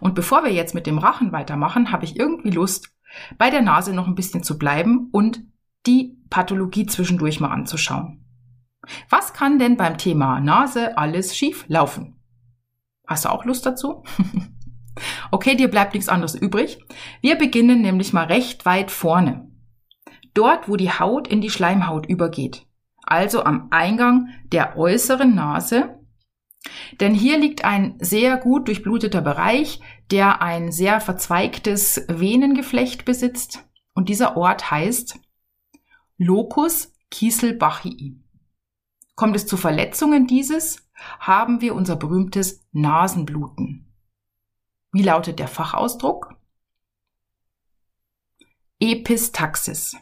Und 0.00 0.14
bevor 0.14 0.44
wir 0.44 0.52
jetzt 0.52 0.74
mit 0.74 0.86
dem 0.86 0.98
Rachen 0.98 1.32
weitermachen, 1.32 1.92
habe 1.92 2.04
ich 2.04 2.18
irgendwie 2.18 2.50
Lust, 2.50 2.90
bei 3.38 3.50
der 3.50 3.62
Nase 3.62 3.94
noch 3.94 4.06
ein 4.06 4.14
bisschen 4.14 4.42
zu 4.42 4.58
bleiben 4.58 5.08
und 5.12 5.42
die 5.86 6.18
Pathologie 6.28 6.86
zwischendurch 6.86 7.40
mal 7.40 7.50
anzuschauen. 7.50 8.24
Was 9.08 9.32
kann 9.32 9.58
denn 9.58 9.76
beim 9.76 9.98
Thema 9.98 10.40
Nase 10.40 10.98
alles 10.98 11.36
schief 11.36 11.64
laufen? 11.68 12.20
Hast 13.06 13.24
du 13.24 13.30
auch 13.30 13.44
Lust 13.44 13.64
dazu? 13.64 14.04
okay, 15.30 15.54
dir 15.54 15.68
bleibt 15.68 15.94
nichts 15.94 16.08
anderes 16.08 16.34
übrig. 16.34 16.78
Wir 17.20 17.36
beginnen 17.36 17.80
nämlich 17.80 18.12
mal 18.12 18.26
recht 18.26 18.64
weit 18.66 18.90
vorne. 18.90 19.50
Dort, 20.34 20.68
wo 20.68 20.76
die 20.76 20.90
Haut 20.90 21.28
in 21.28 21.40
die 21.40 21.50
Schleimhaut 21.50 22.06
übergeht. 22.06 22.66
Also 23.04 23.42
am 23.44 23.68
Eingang 23.70 24.28
der 24.52 24.76
äußeren 24.76 25.34
Nase 25.34 25.98
Denn 27.00 27.14
hier 27.14 27.38
liegt 27.38 27.64
ein 27.64 27.96
sehr 28.00 28.36
gut 28.36 28.68
durchbluteter 28.68 29.22
Bereich, 29.22 29.80
der 30.10 30.42
ein 30.42 30.72
sehr 30.72 31.00
verzweigtes 31.00 32.04
Venengeflecht 32.08 33.04
besitzt. 33.04 33.64
Und 33.94 34.08
dieser 34.08 34.36
Ort 34.36 34.70
heißt 34.70 35.18
Locus 36.18 36.92
Kieselbachii. 37.10 38.20
Kommt 39.14 39.36
es 39.36 39.46
zu 39.46 39.56
Verletzungen 39.56 40.26
dieses, 40.26 40.88
haben 41.18 41.60
wir 41.60 41.74
unser 41.74 41.96
berühmtes 41.96 42.64
Nasenbluten. 42.72 43.87
Wie 44.92 45.02
lautet 45.02 45.38
der 45.38 45.48
Fachausdruck? 45.48 46.34
Epistaxis. 48.80 49.96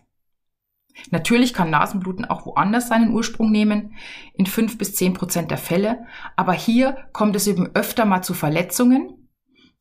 Natürlich 1.11 1.53
kann 1.53 1.71
Nasenbluten 1.71 2.25
auch 2.25 2.47
woanders 2.47 2.89
seinen 2.89 3.13
Ursprung 3.13 3.51
nehmen, 3.51 3.97
in 4.35 4.47
fünf 4.47 4.79
bis 4.79 4.95
zehn 4.95 5.13
Prozent 5.13 5.51
der 5.51 5.59
Fälle, 5.59 6.07
aber 6.37 6.53
hier 6.53 7.09
kommt 7.13 7.37
es 7.37 7.47
eben 7.47 7.75
öfter 7.75 8.05
mal 8.05 8.23
zu 8.23 8.33
Verletzungen, 8.33 9.29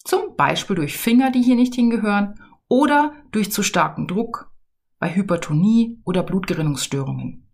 zum 0.03 0.35
Beispiel 0.35 0.75
durch 0.75 0.97
Finger, 0.97 1.31
die 1.31 1.41
hier 1.41 1.55
nicht 1.55 1.75
hingehören, 1.75 2.39
oder 2.67 3.13
durch 3.31 3.51
zu 3.51 3.63
starken 3.63 4.07
Druck, 4.07 4.51
bei 4.97 5.13
Hypertonie 5.13 6.01
oder 6.03 6.23
Blutgerinnungsstörungen. 6.23 7.47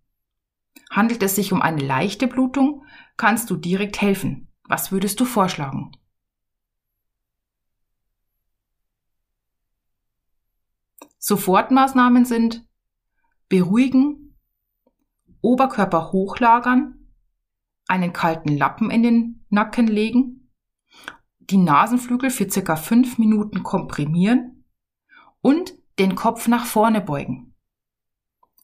Handelt 0.89 1.22
es 1.22 1.36
sich 1.36 1.51
um 1.51 1.62
eine 1.62 1.81
leichte 1.81 2.27
Blutung, 2.27 2.86
kannst 3.17 3.50
du 3.50 3.58
direkt 3.58 4.01
helfen. 4.01 4.48
Was 4.67 4.91
würdest 4.91 5.20
du 5.20 5.25
vorschlagen? 5.25 5.91
Sofortmaßnahmen 11.23 12.25
sind 12.25 12.65
beruhigen, 13.47 14.35
Oberkörper 15.41 16.11
hochlagern, 16.11 17.07
einen 17.87 18.11
kalten 18.11 18.57
Lappen 18.57 18.89
in 18.89 19.03
den 19.03 19.45
Nacken 19.49 19.85
legen, 19.85 20.51
die 21.39 21.57
Nasenflügel 21.57 22.31
für 22.31 22.49
circa 22.49 22.75
fünf 22.75 23.19
Minuten 23.19 23.61
komprimieren 23.61 24.65
und 25.41 25.75
den 25.99 26.15
Kopf 26.15 26.47
nach 26.47 26.65
vorne 26.65 27.01
beugen. 27.01 27.53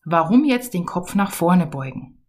Warum 0.03 0.43
jetzt 0.43 0.73
den 0.73 0.87
Kopf 0.87 1.13
nach 1.13 1.31
vorne 1.31 1.67
beugen? 1.67 2.25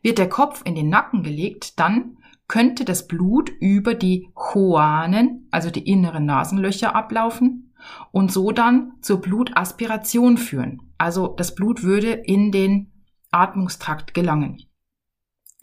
Wird 0.00 0.16
der 0.16 0.30
Kopf 0.30 0.62
in 0.64 0.74
den 0.74 0.88
Nacken 0.88 1.22
gelegt, 1.22 1.78
dann 1.78 2.16
könnte 2.48 2.84
das 2.84 3.06
Blut 3.06 3.50
über 3.60 3.94
die 3.94 4.30
Choanen, 4.34 5.46
also 5.50 5.70
die 5.70 5.86
inneren 5.86 6.24
Nasenlöcher, 6.24 6.96
ablaufen 6.96 7.74
und 8.10 8.32
so 8.32 8.50
dann 8.50 8.94
zur 9.02 9.20
Blutaspiration 9.20 10.38
führen. 10.38 10.80
Also 10.96 11.28
das 11.28 11.54
Blut 11.54 11.82
würde 11.82 12.10
in 12.10 12.50
den 12.50 12.90
Atmungstrakt 13.30 14.14
gelangen. 14.14 14.62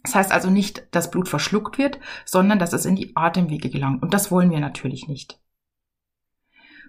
Das 0.04 0.14
heißt 0.14 0.32
also 0.32 0.50
nicht, 0.50 0.86
dass 0.92 1.10
Blut 1.10 1.28
verschluckt 1.28 1.78
wird, 1.78 1.98
sondern 2.24 2.60
dass 2.60 2.72
es 2.72 2.86
in 2.86 2.94
die 2.94 3.16
Atemwege 3.16 3.68
gelangt. 3.70 4.02
Und 4.02 4.14
das 4.14 4.30
wollen 4.30 4.50
wir 4.50 4.60
natürlich 4.60 5.08
nicht. 5.08 5.40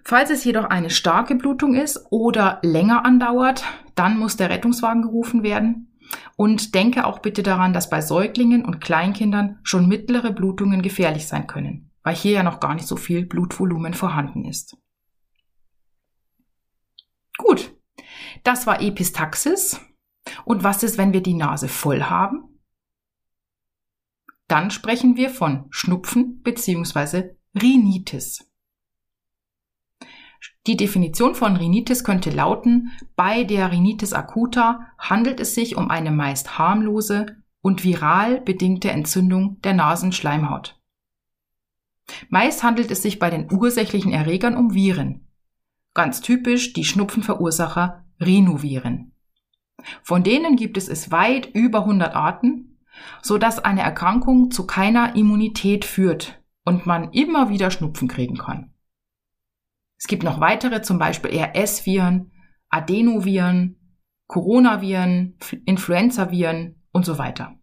Falls 0.04 0.30
es 0.30 0.44
jedoch 0.44 0.64
eine 0.64 0.90
starke 0.90 1.34
Blutung 1.34 1.74
ist 1.74 2.06
oder 2.10 2.60
länger 2.62 3.04
andauert, 3.04 3.64
dann 3.96 4.18
muss 4.18 4.36
der 4.36 4.50
Rettungswagen 4.50 5.02
gerufen 5.02 5.42
werden. 5.42 5.87
Und 6.36 6.74
denke 6.74 7.04
auch 7.04 7.18
bitte 7.18 7.42
daran, 7.42 7.72
dass 7.72 7.90
bei 7.90 8.00
Säuglingen 8.00 8.64
und 8.64 8.80
Kleinkindern 8.80 9.58
schon 9.62 9.88
mittlere 9.88 10.32
Blutungen 10.32 10.82
gefährlich 10.82 11.26
sein 11.26 11.46
können, 11.46 11.90
weil 12.02 12.14
hier 12.14 12.32
ja 12.32 12.42
noch 12.42 12.60
gar 12.60 12.74
nicht 12.74 12.86
so 12.86 12.96
viel 12.96 13.26
Blutvolumen 13.26 13.94
vorhanden 13.94 14.44
ist. 14.44 14.76
Gut, 17.36 17.74
das 18.44 18.66
war 18.66 18.80
Epistaxis. 18.80 19.80
Und 20.44 20.64
was 20.64 20.82
ist, 20.82 20.98
wenn 20.98 21.12
wir 21.12 21.22
die 21.22 21.34
Nase 21.34 21.68
voll 21.68 22.02
haben? 22.02 22.60
Dann 24.46 24.70
sprechen 24.70 25.16
wir 25.16 25.30
von 25.30 25.66
Schnupfen 25.70 26.42
bzw. 26.42 27.34
Rhinitis. 27.60 28.50
Die 30.66 30.76
Definition 30.76 31.34
von 31.34 31.56
Rhinitis 31.56 32.04
könnte 32.04 32.30
lauten, 32.30 32.92
bei 33.16 33.44
der 33.44 33.72
Rhinitis 33.72 34.12
acuta 34.12 34.86
handelt 34.98 35.40
es 35.40 35.54
sich 35.54 35.76
um 35.76 35.90
eine 35.90 36.10
meist 36.10 36.58
harmlose 36.58 37.36
und 37.60 37.84
viral 37.84 38.40
bedingte 38.40 38.90
Entzündung 38.90 39.60
der 39.62 39.74
Nasenschleimhaut. 39.74 40.78
Meist 42.28 42.62
handelt 42.62 42.90
es 42.90 43.02
sich 43.02 43.18
bei 43.18 43.30
den 43.30 43.52
ursächlichen 43.52 44.12
Erregern 44.12 44.56
um 44.56 44.74
Viren, 44.74 45.28
Ganz 45.98 46.20
typisch 46.20 46.74
die 46.74 46.84
Schnupfenverursacher 46.84 48.04
Rhinoviren. 48.20 49.10
Von 50.04 50.22
denen 50.22 50.54
gibt 50.54 50.76
es 50.76 50.88
es 50.88 51.10
weit 51.10 51.46
über 51.54 51.80
100 51.80 52.14
Arten, 52.14 52.78
so 53.20 53.36
dass 53.36 53.58
eine 53.58 53.80
Erkrankung 53.80 54.52
zu 54.52 54.64
keiner 54.64 55.16
Immunität 55.16 55.84
führt 55.84 56.40
und 56.64 56.86
man 56.86 57.10
immer 57.12 57.48
wieder 57.48 57.72
Schnupfen 57.72 58.06
kriegen 58.06 58.36
kann. 58.36 58.72
Es 59.98 60.06
gibt 60.06 60.22
noch 60.22 60.40
weitere, 60.40 60.80
zum 60.80 60.98
Beispiel 60.98 61.30
RS-Viren, 61.36 62.30
Adenoviren, 62.70 63.96
Coronaviren, 64.28 65.36
Influenzaviren 65.64 66.82
und 66.92 67.04
so 67.04 67.18
weiter. 67.18 67.58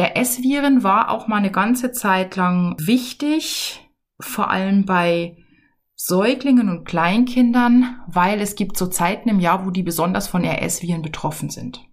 RS-Viren 0.00 0.82
war 0.82 1.10
auch 1.10 1.28
mal 1.28 1.36
eine 1.36 1.50
ganze 1.50 1.92
Zeit 1.92 2.36
lang 2.36 2.76
wichtig, 2.78 3.88
vor 4.18 4.50
allem 4.50 4.84
bei 4.84 5.36
Säuglingen 5.96 6.68
und 6.68 6.84
Kleinkindern, 6.84 8.00
weil 8.06 8.40
es 8.40 8.56
gibt 8.56 8.76
so 8.76 8.86
Zeiten 8.86 9.28
im 9.28 9.40
Jahr, 9.40 9.64
wo 9.64 9.70
die 9.70 9.82
besonders 9.82 10.28
von 10.28 10.44
RS-Viren 10.44 11.02
betroffen 11.02 11.50
sind. 11.50 11.84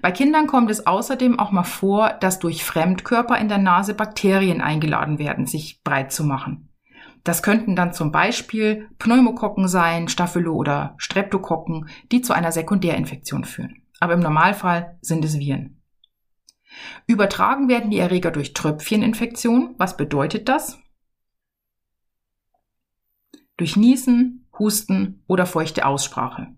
Bei 0.00 0.10
Kindern 0.10 0.46
kommt 0.46 0.70
es 0.70 0.86
außerdem 0.86 1.38
auch 1.38 1.50
mal 1.50 1.64
vor, 1.64 2.10
dass 2.20 2.38
durch 2.38 2.64
Fremdkörper 2.64 3.38
in 3.38 3.48
der 3.48 3.58
Nase 3.58 3.94
Bakterien 3.94 4.60
eingeladen 4.60 5.18
werden, 5.18 5.46
sich 5.46 5.82
breit 5.82 6.12
zu 6.12 6.24
machen. 6.24 6.69
Das 7.24 7.42
könnten 7.42 7.76
dann 7.76 7.92
zum 7.92 8.12
Beispiel 8.12 8.88
Pneumokokken 8.98 9.68
sein, 9.68 10.08
Staphylo 10.08 10.54
oder 10.54 10.94
Streptokokken, 10.96 11.88
die 12.10 12.22
zu 12.22 12.32
einer 12.32 12.52
Sekundärinfektion 12.52 13.44
führen. 13.44 13.82
Aber 14.00 14.14
im 14.14 14.20
Normalfall 14.20 14.98
sind 15.02 15.24
es 15.24 15.38
Viren. 15.38 15.82
Übertragen 17.06 17.68
werden 17.68 17.90
die 17.90 17.98
Erreger 17.98 18.30
durch 18.30 18.54
Tröpfcheninfektion. 18.54 19.74
Was 19.76 19.96
bedeutet 19.96 20.48
das? 20.48 20.78
durch 23.60 23.76
Niesen, 23.76 24.46
Husten 24.58 25.22
oder 25.26 25.44
feuchte 25.44 25.84
Aussprache. 25.84 26.48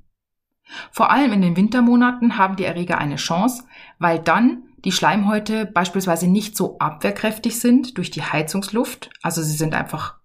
Vor 0.92 1.10
allem 1.10 1.32
in 1.32 1.42
den 1.42 1.56
Wintermonaten 1.56 2.38
haben 2.38 2.54
die 2.54 2.64
Erreger 2.64 2.98
eine 2.98 3.16
Chance, 3.16 3.64
weil 3.98 4.20
dann 4.20 4.62
die 4.84 4.92
Schleimhäute 4.92 5.66
beispielsweise 5.66 6.28
nicht 6.28 6.56
so 6.56 6.78
abwehrkräftig 6.78 7.58
sind 7.58 7.98
durch 7.98 8.10
die 8.10 8.22
Heizungsluft, 8.22 9.10
also 9.20 9.42
sie 9.42 9.56
sind 9.56 9.74
einfach 9.74 10.20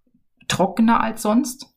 trockener 0.47 1.01
als 1.01 1.21
sonst. 1.21 1.73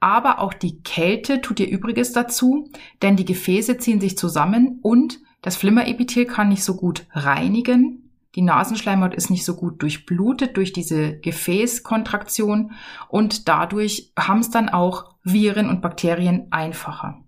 Aber 0.00 0.40
auch 0.40 0.54
die 0.54 0.82
Kälte 0.82 1.40
tut 1.40 1.60
ihr 1.60 1.68
Übriges 1.68 2.12
dazu, 2.12 2.70
denn 3.02 3.16
die 3.16 3.24
Gefäße 3.24 3.78
ziehen 3.78 4.00
sich 4.00 4.16
zusammen 4.16 4.78
und 4.82 5.20
das 5.42 5.56
Flimmerepithel 5.56 6.26
kann 6.26 6.48
nicht 6.48 6.64
so 6.64 6.76
gut 6.76 7.06
reinigen, 7.12 8.08
die 8.34 8.42
Nasenschleimhaut 8.42 9.14
ist 9.14 9.30
nicht 9.30 9.44
so 9.44 9.56
gut 9.56 9.82
durchblutet 9.82 10.56
durch 10.56 10.72
diese 10.72 11.18
Gefäßkontraktion 11.18 12.72
und 13.08 13.48
dadurch 13.48 14.12
haben 14.18 14.40
es 14.40 14.50
dann 14.50 14.68
auch 14.68 15.16
Viren 15.24 15.68
und 15.68 15.80
Bakterien 15.80 16.46
einfacher. 16.50 17.24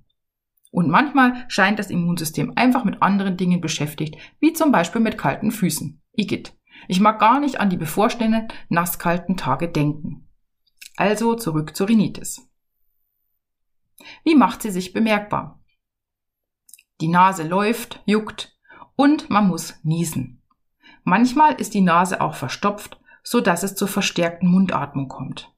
Und 0.70 0.88
manchmal 0.88 1.46
scheint 1.48 1.80
das 1.80 1.90
Immunsystem 1.90 2.52
einfach 2.54 2.84
mit 2.84 3.02
anderen 3.02 3.36
Dingen 3.36 3.60
beschäftigt, 3.60 4.18
wie 4.38 4.52
zum 4.52 4.70
Beispiel 4.70 5.00
mit 5.00 5.18
kalten 5.18 5.50
Füßen. 5.50 6.00
Igitt. 6.12 6.54
Ich 6.86 7.00
mag 7.00 7.18
gar 7.18 7.40
nicht 7.40 7.58
an 7.58 7.70
die 7.70 7.76
bevorstehenden 7.76 8.48
nasskalten 8.68 9.36
Tage 9.36 9.68
denken. 9.68 10.28
Also 11.00 11.34
zurück 11.34 11.74
zur 11.74 11.88
Rhinitis. 11.88 12.46
Wie 14.22 14.34
macht 14.34 14.60
sie 14.60 14.70
sich 14.70 14.92
bemerkbar? 14.92 15.64
Die 17.00 17.08
Nase 17.08 17.42
läuft, 17.42 18.02
juckt 18.04 18.54
und 18.96 19.30
man 19.30 19.48
muss 19.48 19.82
niesen. 19.82 20.42
Manchmal 21.02 21.54
ist 21.54 21.72
die 21.72 21.80
Nase 21.80 22.20
auch 22.20 22.34
verstopft, 22.34 23.00
so 23.22 23.40
dass 23.40 23.62
es 23.62 23.74
zur 23.76 23.88
verstärkten 23.88 24.50
Mundatmung 24.50 25.08
kommt. 25.08 25.50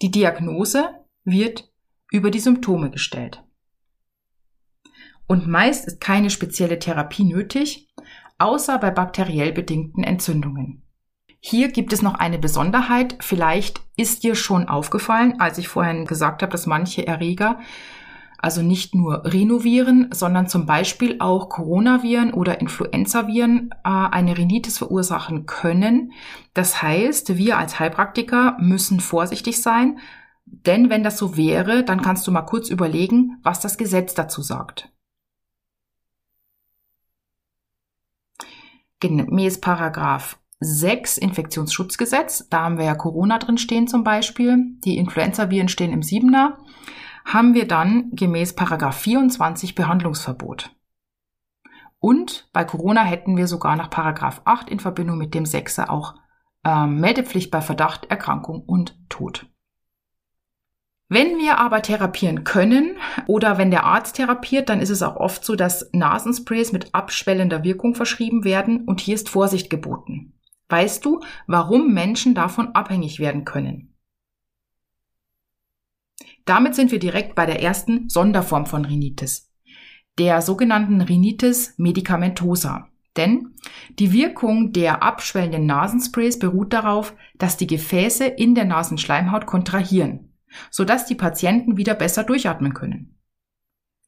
Die 0.00 0.12
Diagnose 0.12 1.04
wird 1.24 1.72
über 2.12 2.30
die 2.30 2.38
Symptome 2.38 2.92
gestellt. 2.92 3.42
Und 5.26 5.48
meist 5.48 5.88
ist 5.88 6.00
keine 6.00 6.30
spezielle 6.30 6.78
Therapie 6.78 7.24
nötig, 7.24 7.92
außer 8.38 8.78
bei 8.78 8.92
bakteriell 8.92 9.50
bedingten 9.50 10.04
Entzündungen. 10.04 10.86
Hier 11.40 11.68
gibt 11.68 11.92
es 11.92 12.02
noch 12.02 12.14
eine 12.14 12.38
Besonderheit. 12.38 13.16
Vielleicht 13.20 13.80
ist 13.96 14.22
dir 14.22 14.34
schon 14.34 14.68
aufgefallen, 14.68 15.40
als 15.40 15.58
ich 15.58 15.68
vorhin 15.68 16.04
gesagt 16.04 16.42
habe, 16.42 16.52
dass 16.52 16.66
manche 16.66 17.06
Erreger 17.06 17.58
also 18.42 18.62
nicht 18.62 18.94
nur 18.94 19.24
Rhinoviren, 19.30 20.08
sondern 20.12 20.48
zum 20.48 20.64
Beispiel 20.64 21.16
auch 21.18 21.50
Coronaviren 21.50 22.32
oder 22.32 22.60
Influenzaviren 22.60 23.70
äh, 23.84 23.88
eine 23.88 24.36
Rhinitis 24.36 24.78
verursachen 24.78 25.44
können. 25.44 26.12
Das 26.54 26.80
heißt, 26.80 27.36
wir 27.36 27.58
als 27.58 27.78
Heilpraktiker 27.78 28.56
müssen 28.58 29.00
vorsichtig 29.00 29.60
sein, 29.60 29.98
denn 30.46 30.88
wenn 30.88 31.04
das 31.04 31.18
so 31.18 31.36
wäre, 31.36 31.84
dann 31.84 32.00
kannst 32.00 32.26
du 32.26 32.32
mal 32.32 32.42
kurz 32.42 32.70
überlegen, 32.70 33.38
was 33.42 33.60
das 33.60 33.76
Gesetz 33.76 34.14
dazu 34.14 34.42
sagt. 34.42 34.90
gemäß 39.00 39.62
Paragraph 39.62 40.38
6 40.60 41.16
Infektionsschutzgesetz, 41.18 42.48
da 42.50 42.64
haben 42.64 42.78
wir 42.78 42.84
ja 42.84 42.94
Corona 42.94 43.38
drin 43.38 43.58
stehen 43.58 43.88
zum 43.88 44.04
Beispiel, 44.04 44.76
die 44.84 44.98
Influenza-Viren 44.98 45.68
stehen 45.68 45.92
im 45.92 46.02
7er, 46.02 46.58
haben 47.24 47.54
wir 47.54 47.66
dann 47.66 48.10
gemäß 48.12 48.54
Paragraph 48.54 48.98
24 48.98 49.74
Behandlungsverbot. 49.74 50.70
Und 51.98 52.48
bei 52.52 52.64
Corona 52.64 53.02
hätten 53.04 53.36
wir 53.36 53.46
sogar 53.46 53.76
nach 53.76 53.90
Paragraph 53.90 54.42
8 54.44 54.70
in 54.70 54.80
Verbindung 54.80 55.18
mit 55.18 55.34
dem 55.34 55.44
6er 55.44 55.88
auch 55.88 56.14
äh, 56.64 56.86
Meldepflicht 56.86 57.50
bei 57.50 57.60
Verdacht, 57.60 58.06
Erkrankung 58.10 58.62
und 58.62 58.98
Tod. 59.08 59.46
Wenn 61.08 61.38
wir 61.38 61.58
aber 61.58 61.82
therapieren 61.82 62.44
können 62.44 62.96
oder 63.26 63.58
wenn 63.58 63.70
der 63.72 63.84
Arzt 63.84 64.16
therapiert, 64.16 64.68
dann 64.68 64.80
ist 64.80 64.90
es 64.90 65.02
auch 65.02 65.16
oft 65.16 65.44
so, 65.44 65.56
dass 65.56 65.90
Nasensprays 65.92 66.70
mit 66.70 66.94
abschwellender 66.94 67.64
Wirkung 67.64 67.94
verschrieben 67.94 68.44
werden 68.44 68.84
und 68.84 69.00
hier 69.00 69.16
ist 69.16 69.28
Vorsicht 69.28 69.70
geboten. 69.70 70.39
Weißt 70.70 71.04
du, 71.04 71.20
warum 71.46 71.92
Menschen 71.92 72.34
davon 72.34 72.74
abhängig 72.74 73.18
werden 73.18 73.44
können? 73.44 73.94
Damit 76.46 76.74
sind 76.74 76.90
wir 76.90 76.98
direkt 76.98 77.34
bei 77.34 77.44
der 77.44 77.62
ersten 77.62 78.08
Sonderform 78.08 78.66
von 78.66 78.84
Rhinitis, 78.84 79.52
der 80.18 80.40
sogenannten 80.40 81.00
Rhinitis 81.00 81.74
medicamentosa. 81.76 82.88
Denn 83.16 83.54
die 83.98 84.12
Wirkung 84.12 84.72
der 84.72 85.02
abschwellenden 85.02 85.66
Nasensprays 85.66 86.38
beruht 86.38 86.72
darauf, 86.72 87.14
dass 87.36 87.56
die 87.56 87.66
Gefäße 87.66 88.24
in 88.24 88.54
der 88.54 88.64
Nasenschleimhaut 88.64 89.46
kontrahieren 89.46 90.30
sodass 90.70 91.06
die 91.06 91.14
Patienten 91.14 91.76
wieder 91.76 91.94
besser 91.94 92.24
durchatmen 92.24 92.74
können. 92.74 93.18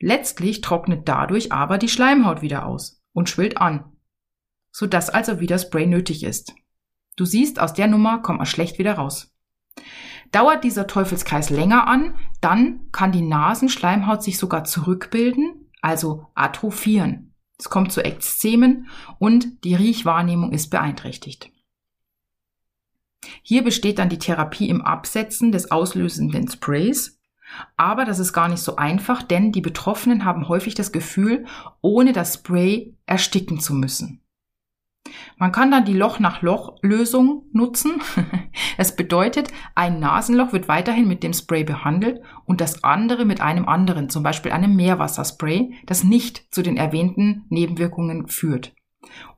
Letztlich 0.01 0.61
trocknet 0.61 1.09
dadurch 1.09 1.53
aber 1.53 1.79
die 1.79 1.89
Schleimhaut 1.89 2.43
wieder 2.43 2.67
aus 2.67 3.03
und 3.13 3.29
schwillt 3.29 3.59
an, 3.59 3.92
sodass 4.73 5.11
also 5.11 5.39
wieder 5.39 5.59
Spray 5.59 5.87
nötig 5.87 6.25
ist. 6.25 6.55
Du 7.17 7.25
siehst, 7.25 7.61
aus 7.61 7.75
der 7.75 7.87
Nummer 7.87 8.19
kommt 8.23 8.39
man 8.39 8.47
schlecht 8.47 8.79
wieder 8.79 8.95
raus. 8.95 9.33
Dauert 10.33 10.65
dieser 10.65 10.87
Teufelskreis 10.87 11.51
länger 11.51 11.87
an, 11.87 12.15
dann 12.41 12.91
kann 12.91 13.13
die 13.13 13.23
Nasenschleimhaut 13.23 14.23
sich 14.23 14.39
sogar 14.39 14.65
zurückbilden, 14.65 15.71
also 15.83 16.27
atrophieren. 16.35 17.35
Es 17.59 17.69
kommt 17.69 17.93
zu 17.93 18.03
Ekzemen 18.03 18.89
und 19.19 19.63
die 19.65 19.75
Riechwahrnehmung 19.75 20.53
ist 20.53 20.71
beeinträchtigt. 20.71 21.51
Hier 23.43 23.63
besteht 23.63 23.99
dann 23.99 24.09
die 24.09 24.19
Therapie 24.19 24.69
im 24.69 24.83
Absetzen 24.83 25.53
des 25.53 25.71
auslösenden 25.71 26.49
Sprays. 26.49 27.21
Aber 27.77 28.05
das 28.05 28.19
ist 28.19 28.33
gar 28.33 28.49
nicht 28.49 28.63
so 28.63 28.77
einfach, 28.77 29.23
denn 29.23 29.53
die 29.53 29.61
Betroffenen 29.61 30.25
haben 30.25 30.49
häufig 30.49 30.75
das 30.75 30.91
Gefühl, 30.91 31.45
ohne 31.83 32.13
das 32.13 32.35
Spray 32.35 32.97
ersticken 33.05 33.61
zu 33.61 33.75
müssen. 33.75 34.22
Man 35.37 35.51
kann 35.51 35.71
dann 35.71 35.85
die 35.85 35.95
Loch-nach-Loch-Lösung 35.95 37.47
nutzen. 37.53 38.01
Es 38.79 38.97
bedeutet, 38.97 39.49
ein 39.75 40.01
Nasenloch 40.01 40.53
wird 40.53 40.67
weiterhin 40.69 41.07
mit 41.07 41.23
dem 41.23 41.35
Spray 41.35 41.65
behandelt 41.65 42.23
und 42.47 42.61
das 42.61 42.85
andere 42.85 43.25
mit 43.25 43.41
einem 43.41 43.69
anderen, 43.69 44.09
zum 44.09 44.23
Beispiel 44.23 44.53
einem 44.53 44.77
Meerwasserspray, 44.77 45.75
das 45.85 46.05
nicht 46.05 46.47
zu 46.55 46.63
den 46.63 46.77
erwähnten 46.77 47.45
Nebenwirkungen 47.51 48.29
führt. 48.29 48.73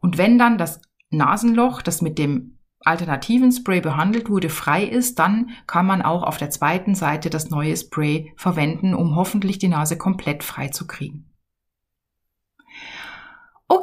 Und 0.00 0.18
wenn 0.18 0.38
dann 0.38 0.58
das 0.58 0.82
Nasenloch, 1.10 1.82
das 1.82 2.00
mit 2.00 2.18
dem 2.18 2.58
alternativen 2.80 3.50
Spray 3.50 3.80
behandelt 3.80 4.28
wurde, 4.28 4.50
frei 4.50 4.84
ist, 4.84 5.18
dann 5.18 5.50
kann 5.66 5.86
man 5.86 6.02
auch 6.02 6.22
auf 6.22 6.36
der 6.36 6.50
zweiten 6.50 6.94
Seite 6.94 7.30
das 7.30 7.50
neue 7.50 7.76
Spray 7.76 8.32
verwenden, 8.36 8.94
um 8.94 9.16
hoffentlich 9.16 9.58
die 9.58 9.68
Nase 9.68 9.96
komplett 9.96 10.44
frei 10.44 10.68
zu 10.68 10.86
kriegen. 10.86 11.33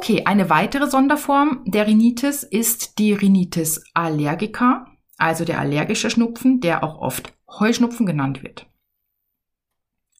Okay, 0.02 0.24
eine 0.24 0.50
weitere 0.50 0.90
Sonderform 0.90 1.62
der 1.64 1.86
Rhinitis 1.86 2.42
ist 2.42 2.98
die 2.98 3.12
Rhinitis 3.12 3.84
allergica, 3.94 4.86
also 5.16 5.44
der 5.44 5.60
allergische 5.60 6.10
Schnupfen, 6.10 6.60
der 6.60 6.82
auch 6.82 6.98
oft 6.98 7.32
Heuschnupfen 7.48 8.04
genannt 8.04 8.42
wird. 8.42 8.66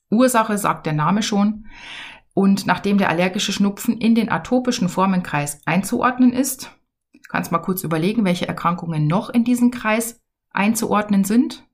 Ursache 0.09 0.57
sagt 0.57 0.87
der 0.87 0.93
Name 0.93 1.25
schon. 1.25 1.67
Und 2.33 2.65
nachdem 2.67 2.97
der 2.97 3.09
allergische 3.09 3.53
Schnupfen 3.53 3.99
in 3.99 4.15
den 4.15 4.31
atopischen 4.31 4.89
Formenkreis 4.89 5.61
einzuordnen 5.67 6.33
ist, 6.33 6.71
Kannst 7.33 7.51
mal 7.51 7.61
kurz 7.61 7.83
überlegen, 7.83 8.27
welche 8.27 8.47
Erkrankungen 8.47 9.07
noch 9.07 9.31
in 9.31 9.43
diesen 9.43 9.71
Kreis 9.71 10.21
einzuordnen 10.51 11.25
sind. 11.25 11.67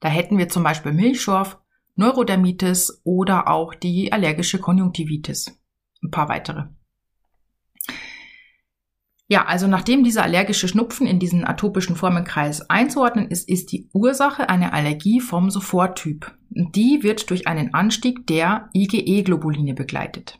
Da 0.00 0.08
hätten 0.08 0.38
wir 0.38 0.48
zum 0.48 0.62
Beispiel 0.62 0.92
Milchschorf, 0.92 1.60
Neurodermitis 1.96 3.00
oder 3.04 3.48
auch 3.48 3.74
die 3.74 4.12
allergische 4.12 4.58
Konjunktivitis. 4.58 5.58
Ein 6.02 6.10
paar 6.10 6.28
weitere. 6.28 6.64
Ja, 9.26 9.46
also 9.46 9.66
nachdem 9.66 10.04
dieser 10.04 10.22
allergische 10.22 10.68
Schnupfen 10.68 11.06
in 11.06 11.18
diesen 11.18 11.46
atopischen 11.46 11.96
Formenkreis 11.96 12.68
einzuordnen 12.68 13.28
ist, 13.28 13.48
ist 13.48 13.72
die 13.72 13.88
Ursache 13.92 14.50
eine 14.50 14.72
Allergie 14.74 15.20
vom 15.20 15.50
Soforttyp. 15.50 16.36
Die 16.50 17.02
wird 17.02 17.30
durch 17.30 17.46
einen 17.46 17.72
Anstieg 17.72 18.26
der 18.26 18.68
IgE-Globuline 18.74 19.74
begleitet. 19.74 20.38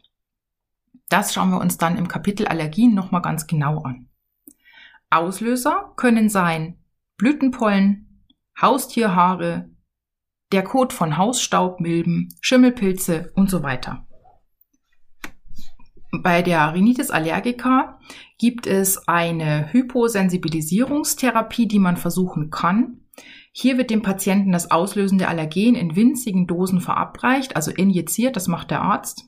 Das 1.09 1.33
schauen 1.33 1.51
wir 1.51 1.61
uns 1.61 1.79
dann 1.79 1.97
im 1.97 2.09
Kapitel 2.09 2.47
Allergien 2.47 2.95
nochmal 2.95 3.23
ganz 3.23 3.47
genau 3.47 3.83
an. 3.83 4.11
Auslöser 5.11 5.93
können 5.97 6.29
sein 6.29 6.79
Blütenpollen, 7.17 8.27
Haustierhaare, 8.61 9.71
der 10.55 10.63
Kot 10.63 10.93
von 10.93 11.19
Hausstaubmilben, 11.19 12.29
Schimmelpilze 12.41 13.33
und 13.35 13.51
so 13.51 13.65
weiter. 13.65 14.07
Bei 16.23 16.43
der 16.43 16.73
Rhinitis 16.73 17.11
allergica 17.11 17.99
gibt 18.39 18.69
es 18.69 19.09
eine 19.09 19.73
Hyposensibilisierungstherapie, 19.73 21.67
die 21.67 21.81
man 21.81 21.97
versuchen 21.97 22.51
kann. 22.51 23.01
Hier 23.51 23.79
wird 23.79 23.91
dem 23.91 24.03
Patienten 24.03 24.53
das 24.53 24.71
auslösende 24.71 25.27
Allergen 25.27 25.75
in 25.75 25.97
winzigen 25.97 26.47
Dosen 26.47 26.81
verabreicht, 26.81 27.57
also 27.57 27.73
injiziert, 27.73 28.37
das 28.37 28.47
macht 28.47 28.71
der 28.71 28.83
Arzt. 28.83 29.25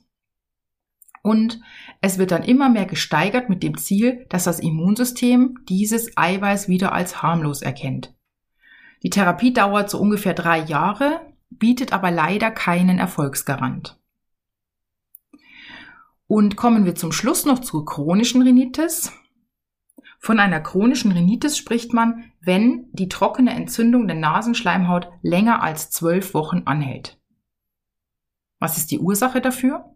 Und 1.23 1.59
es 1.99 2.17
wird 2.17 2.31
dann 2.31 2.43
immer 2.43 2.69
mehr 2.69 2.85
gesteigert 2.85 3.49
mit 3.49 3.63
dem 3.63 3.77
Ziel, 3.77 4.25
dass 4.29 4.45
das 4.45 4.61
Immunsystem 4.61 5.55
dieses 5.67 6.15
Eiweiß 6.15 6.69
wieder 6.69 6.93
als 6.93 7.21
harmlos 7.21 7.61
erkennt. 7.61 8.16
Die 9.03 9.09
Therapie 9.09 9.53
dauert 9.53 9.89
so 9.89 9.99
ungefähr 9.99 10.33
drei 10.33 10.59
Jahre, 10.59 11.21
bietet 11.49 11.93
aber 11.93 12.11
leider 12.11 12.51
keinen 12.51 12.99
Erfolgsgarant. 12.99 13.99
Und 16.27 16.57
kommen 16.57 16.85
wir 16.85 16.95
zum 16.95 17.11
Schluss 17.11 17.45
noch 17.45 17.59
zur 17.59 17.85
chronischen 17.85 18.41
Rhinitis. 18.41 19.13
Von 20.19 20.39
einer 20.39 20.59
chronischen 20.59 21.11
Rhinitis 21.11 21.57
spricht 21.57 21.93
man, 21.93 22.31
wenn 22.41 22.89
die 22.91 23.07
trockene 23.07 23.51
Entzündung 23.51 24.07
der 24.07 24.17
Nasenschleimhaut 24.17 25.09
länger 25.21 25.61
als 25.61 25.89
zwölf 25.89 26.33
Wochen 26.33 26.63
anhält. 26.65 27.17
Was 28.59 28.77
ist 28.77 28.91
die 28.91 28.99
Ursache 28.99 29.39
dafür? 29.39 29.93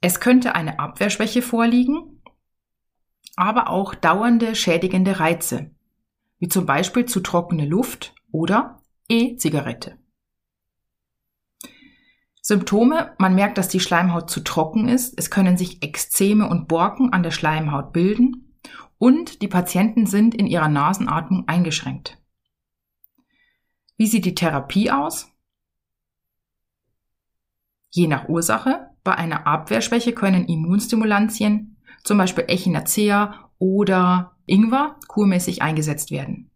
Es 0.00 0.20
könnte 0.20 0.54
eine 0.54 0.78
Abwehrschwäche 0.78 1.42
vorliegen, 1.42 2.22
aber 3.36 3.68
auch 3.68 3.94
dauernde 3.94 4.54
schädigende 4.54 5.20
Reize, 5.20 5.70
wie 6.42 6.48
zum 6.48 6.66
Beispiel 6.66 7.04
zu 7.04 7.20
trockene 7.20 7.66
Luft 7.66 8.16
oder 8.32 8.82
E-Zigarette. 9.08 9.96
Symptome, 12.40 13.14
man 13.18 13.36
merkt, 13.36 13.58
dass 13.58 13.68
die 13.68 13.78
Schleimhaut 13.78 14.28
zu 14.28 14.40
trocken 14.40 14.88
ist, 14.88 15.16
es 15.16 15.30
können 15.30 15.56
sich 15.56 15.84
Ekzeme 15.84 16.48
und 16.48 16.66
Borken 16.66 17.12
an 17.12 17.22
der 17.22 17.30
Schleimhaut 17.30 17.92
bilden 17.92 18.58
und 18.98 19.40
die 19.40 19.46
Patienten 19.46 20.06
sind 20.06 20.34
in 20.34 20.48
ihrer 20.48 20.66
Nasenatmung 20.66 21.46
eingeschränkt. 21.46 22.18
Wie 23.96 24.08
sieht 24.08 24.24
die 24.24 24.34
Therapie 24.34 24.90
aus? 24.90 25.30
Je 27.90 28.08
nach 28.08 28.28
Ursache 28.28 28.90
bei 29.04 29.14
einer 29.14 29.46
Abwehrschwäche 29.46 30.12
können 30.12 30.46
Immunstimulantien, 30.46 31.76
zum 32.02 32.18
Beispiel 32.18 32.46
Echinacea 32.48 33.48
oder 33.58 34.32
Ingwer, 34.46 34.96
kurmäßig 35.08 35.62
eingesetzt 35.62 36.10
werden. 36.10 36.50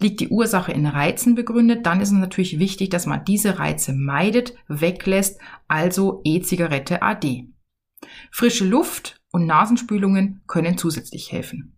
Liegt 0.00 0.20
die 0.20 0.28
Ursache 0.28 0.72
in 0.72 0.86
Reizen 0.86 1.34
begründet, 1.34 1.86
dann 1.86 2.00
ist 2.00 2.08
es 2.08 2.14
natürlich 2.14 2.58
wichtig, 2.58 2.90
dass 2.90 3.06
man 3.06 3.24
diese 3.24 3.58
Reize 3.58 3.92
meidet, 3.92 4.54
weglässt, 4.66 5.40
also 5.68 6.20
E-Zigarette 6.24 7.02
AD. 7.02 7.48
Frische 8.30 8.64
Luft 8.64 9.20
und 9.30 9.46
Nasenspülungen 9.46 10.42
können 10.46 10.78
zusätzlich 10.78 11.32
helfen. 11.32 11.76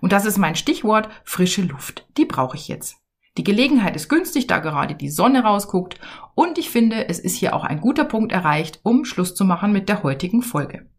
Und 0.00 0.12
das 0.12 0.26
ist 0.26 0.38
mein 0.38 0.56
Stichwort, 0.56 1.08
frische 1.24 1.62
Luft. 1.62 2.06
Die 2.16 2.26
brauche 2.26 2.56
ich 2.56 2.68
jetzt. 2.68 2.96
Die 3.38 3.44
Gelegenheit 3.44 3.96
ist 3.96 4.08
günstig, 4.08 4.48
da 4.48 4.58
gerade 4.58 4.94
die 4.94 5.08
Sonne 5.08 5.44
rausguckt 5.44 6.00
und 6.34 6.58
ich 6.58 6.68
finde, 6.68 7.08
es 7.08 7.20
ist 7.20 7.36
hier 7.36 7.54
auch 7.54 7.64
ein 7.64 7.80
guter 7.80 8.04
Punkt 8.04 8.32
erreicht, 8.32 8.80
um 8.82 9.04
Schluss 9.04 9.34
zu 9.34 9.44
machen 9.44 9.72
mit 9.72 9.88
der 9.88 10.02
heutigen 10.02 10.42
Folge. 10.42 10.90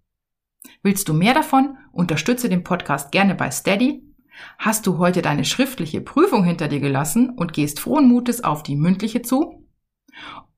Willst 0.84 1.08
du 1.10 1.14
mehr 1.14 1.34
davon? 1.34 1.78
Unterstütze 1.92 2.50
den 2.50 2.64
Podcast 2.64 3.12
gerne 3.12 3.36
bei 3.36 3.52
Steady. 3.52 4.04
Hast 4.58 4.88
du 4.88 4.98
heute 4.98 5.22
deine 5.22 5.46
schriftliche 5.46 6.02
Prüfung 6.02 6.44
hinter 6.44 6.68
dir 6.68 6.80
gelassen 6.80 7.30
und 7.30 7.54
gehst 7.54 7.80
frohen 7.80 8.08
Mutes 8.08 8.44
auf 8.44 8.64
die 8.64 8.76
mündliche 8.76 9.22
zu? 9.22 9.68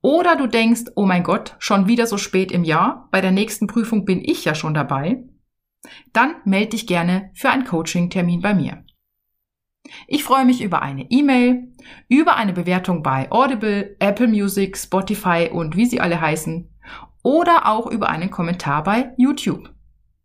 Oder 0.00 0.36
du 0.36 0.46
denkst, 0.46 0.92
oh 0.96 1.04
mein 1.04 1.22
Gott, 1.22 1.56
schon 1.58 1.86
wieder 1.86 2.06
so 2.06 2.16
spät 2.16 2.52
im 2.52 2.64
Jahr, 2.64 3.08
bei 3.10 3.20
der 3.20 3.32
nächsten 3.32 3.66
Prüfung 3.66 4.04
bin 4.04 4.22
ich 4.24 4.44
ja 4.44 4.54
schon 4.54 4.74
dabei. 4.74 5.24
Dann 6.12 6.36
melde 6.44 6.70
dich 6.70 6.86
gerne 6.86 7.30
für 7.34 7.50
einen 7.50 7.64
Coaching-Termin 7.64 8.40
bei 8.40 8.54
mir. 8.54 8.84
Ich 10.06 10.24
freue 10.24 10.46
mich 10.46 10.62
über 10.62 10.80
eine 10.80 11.10
E-Mail, 11.10 11.72
über 12.08 12.36
eine 12.36 12.54
Bewertung 12.54 13.02
bei 13.02 13.30
Audible, 13.30 13.96
Apple 13.98 14.28
Music, 14.28 14.78
Spotify 14.78 15.50
und 15.52 15.76
wie 15.76 15.86
sie 15.86 16.00
alle 16.00 16.20
heißen 16.20 16.70
oder 17.22 17.66
auch 17.66 17.86
über 17.86 18.08
einen 18.08 18.30
Kommentar 18.30 18.82
bei 18.82 19.12
YouTube. 19.18 19.73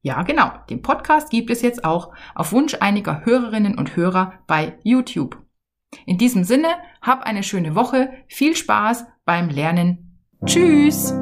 Ja, 0.01 0.23
genau, 0.23 0.51
den 0.69 0.81
Podcast 0.81 1.29
gibt 1.29 1.49
es 1.49 1.61
jetzt 1.61 1.83
auch 1.83 2.13
auf 2.33 2.53
Wunsch 2.53 2.77
einiger 2.79 3.25
Hörerinnen 3.25 3.77
und 3.77 3.95
Hörer 3.97 4.33
bei 4.47 4.77
YouTube. 4.83 5.37
In 6.05 6.17
diesem 6.17 6.43
Sinne, 6.43 6.69
hab 7.01 7.23
eine 7.23 7.43
schöne 7.43 7.75
Woche, 7.75 8.09
viel 8.27 8.55
Spaß 8.55 9.05
beim 9.25 9.49
Lernen. 9.49 10.21
Tschüss! 10.45 11.13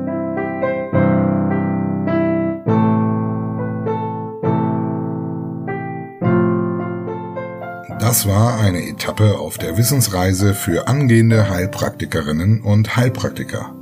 Das 8.00 8.28
war 8.28 8.60
eine 8.60 8.88
Etappe 8.88 9.40
auf 9.40 9.58
der 9.58 9.78
Wissensreise 9.78 10.54
für 10.54 10.88
angehende 10.88 11.50
Heilpraktikerinnen 11.50 12.62
und 12.62 12.96
Heilpraktiker. 12.96 13.74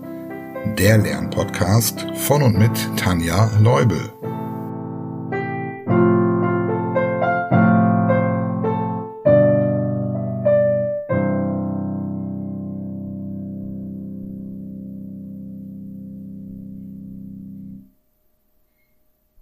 Der 0.80 0.98
Lernpodcast 0.98 2.08
von 2.16 2.42
und 2.42 2.58
mit 2.58 2.72
Tanja 2.98 3.52
Leubel. 3.60 4.00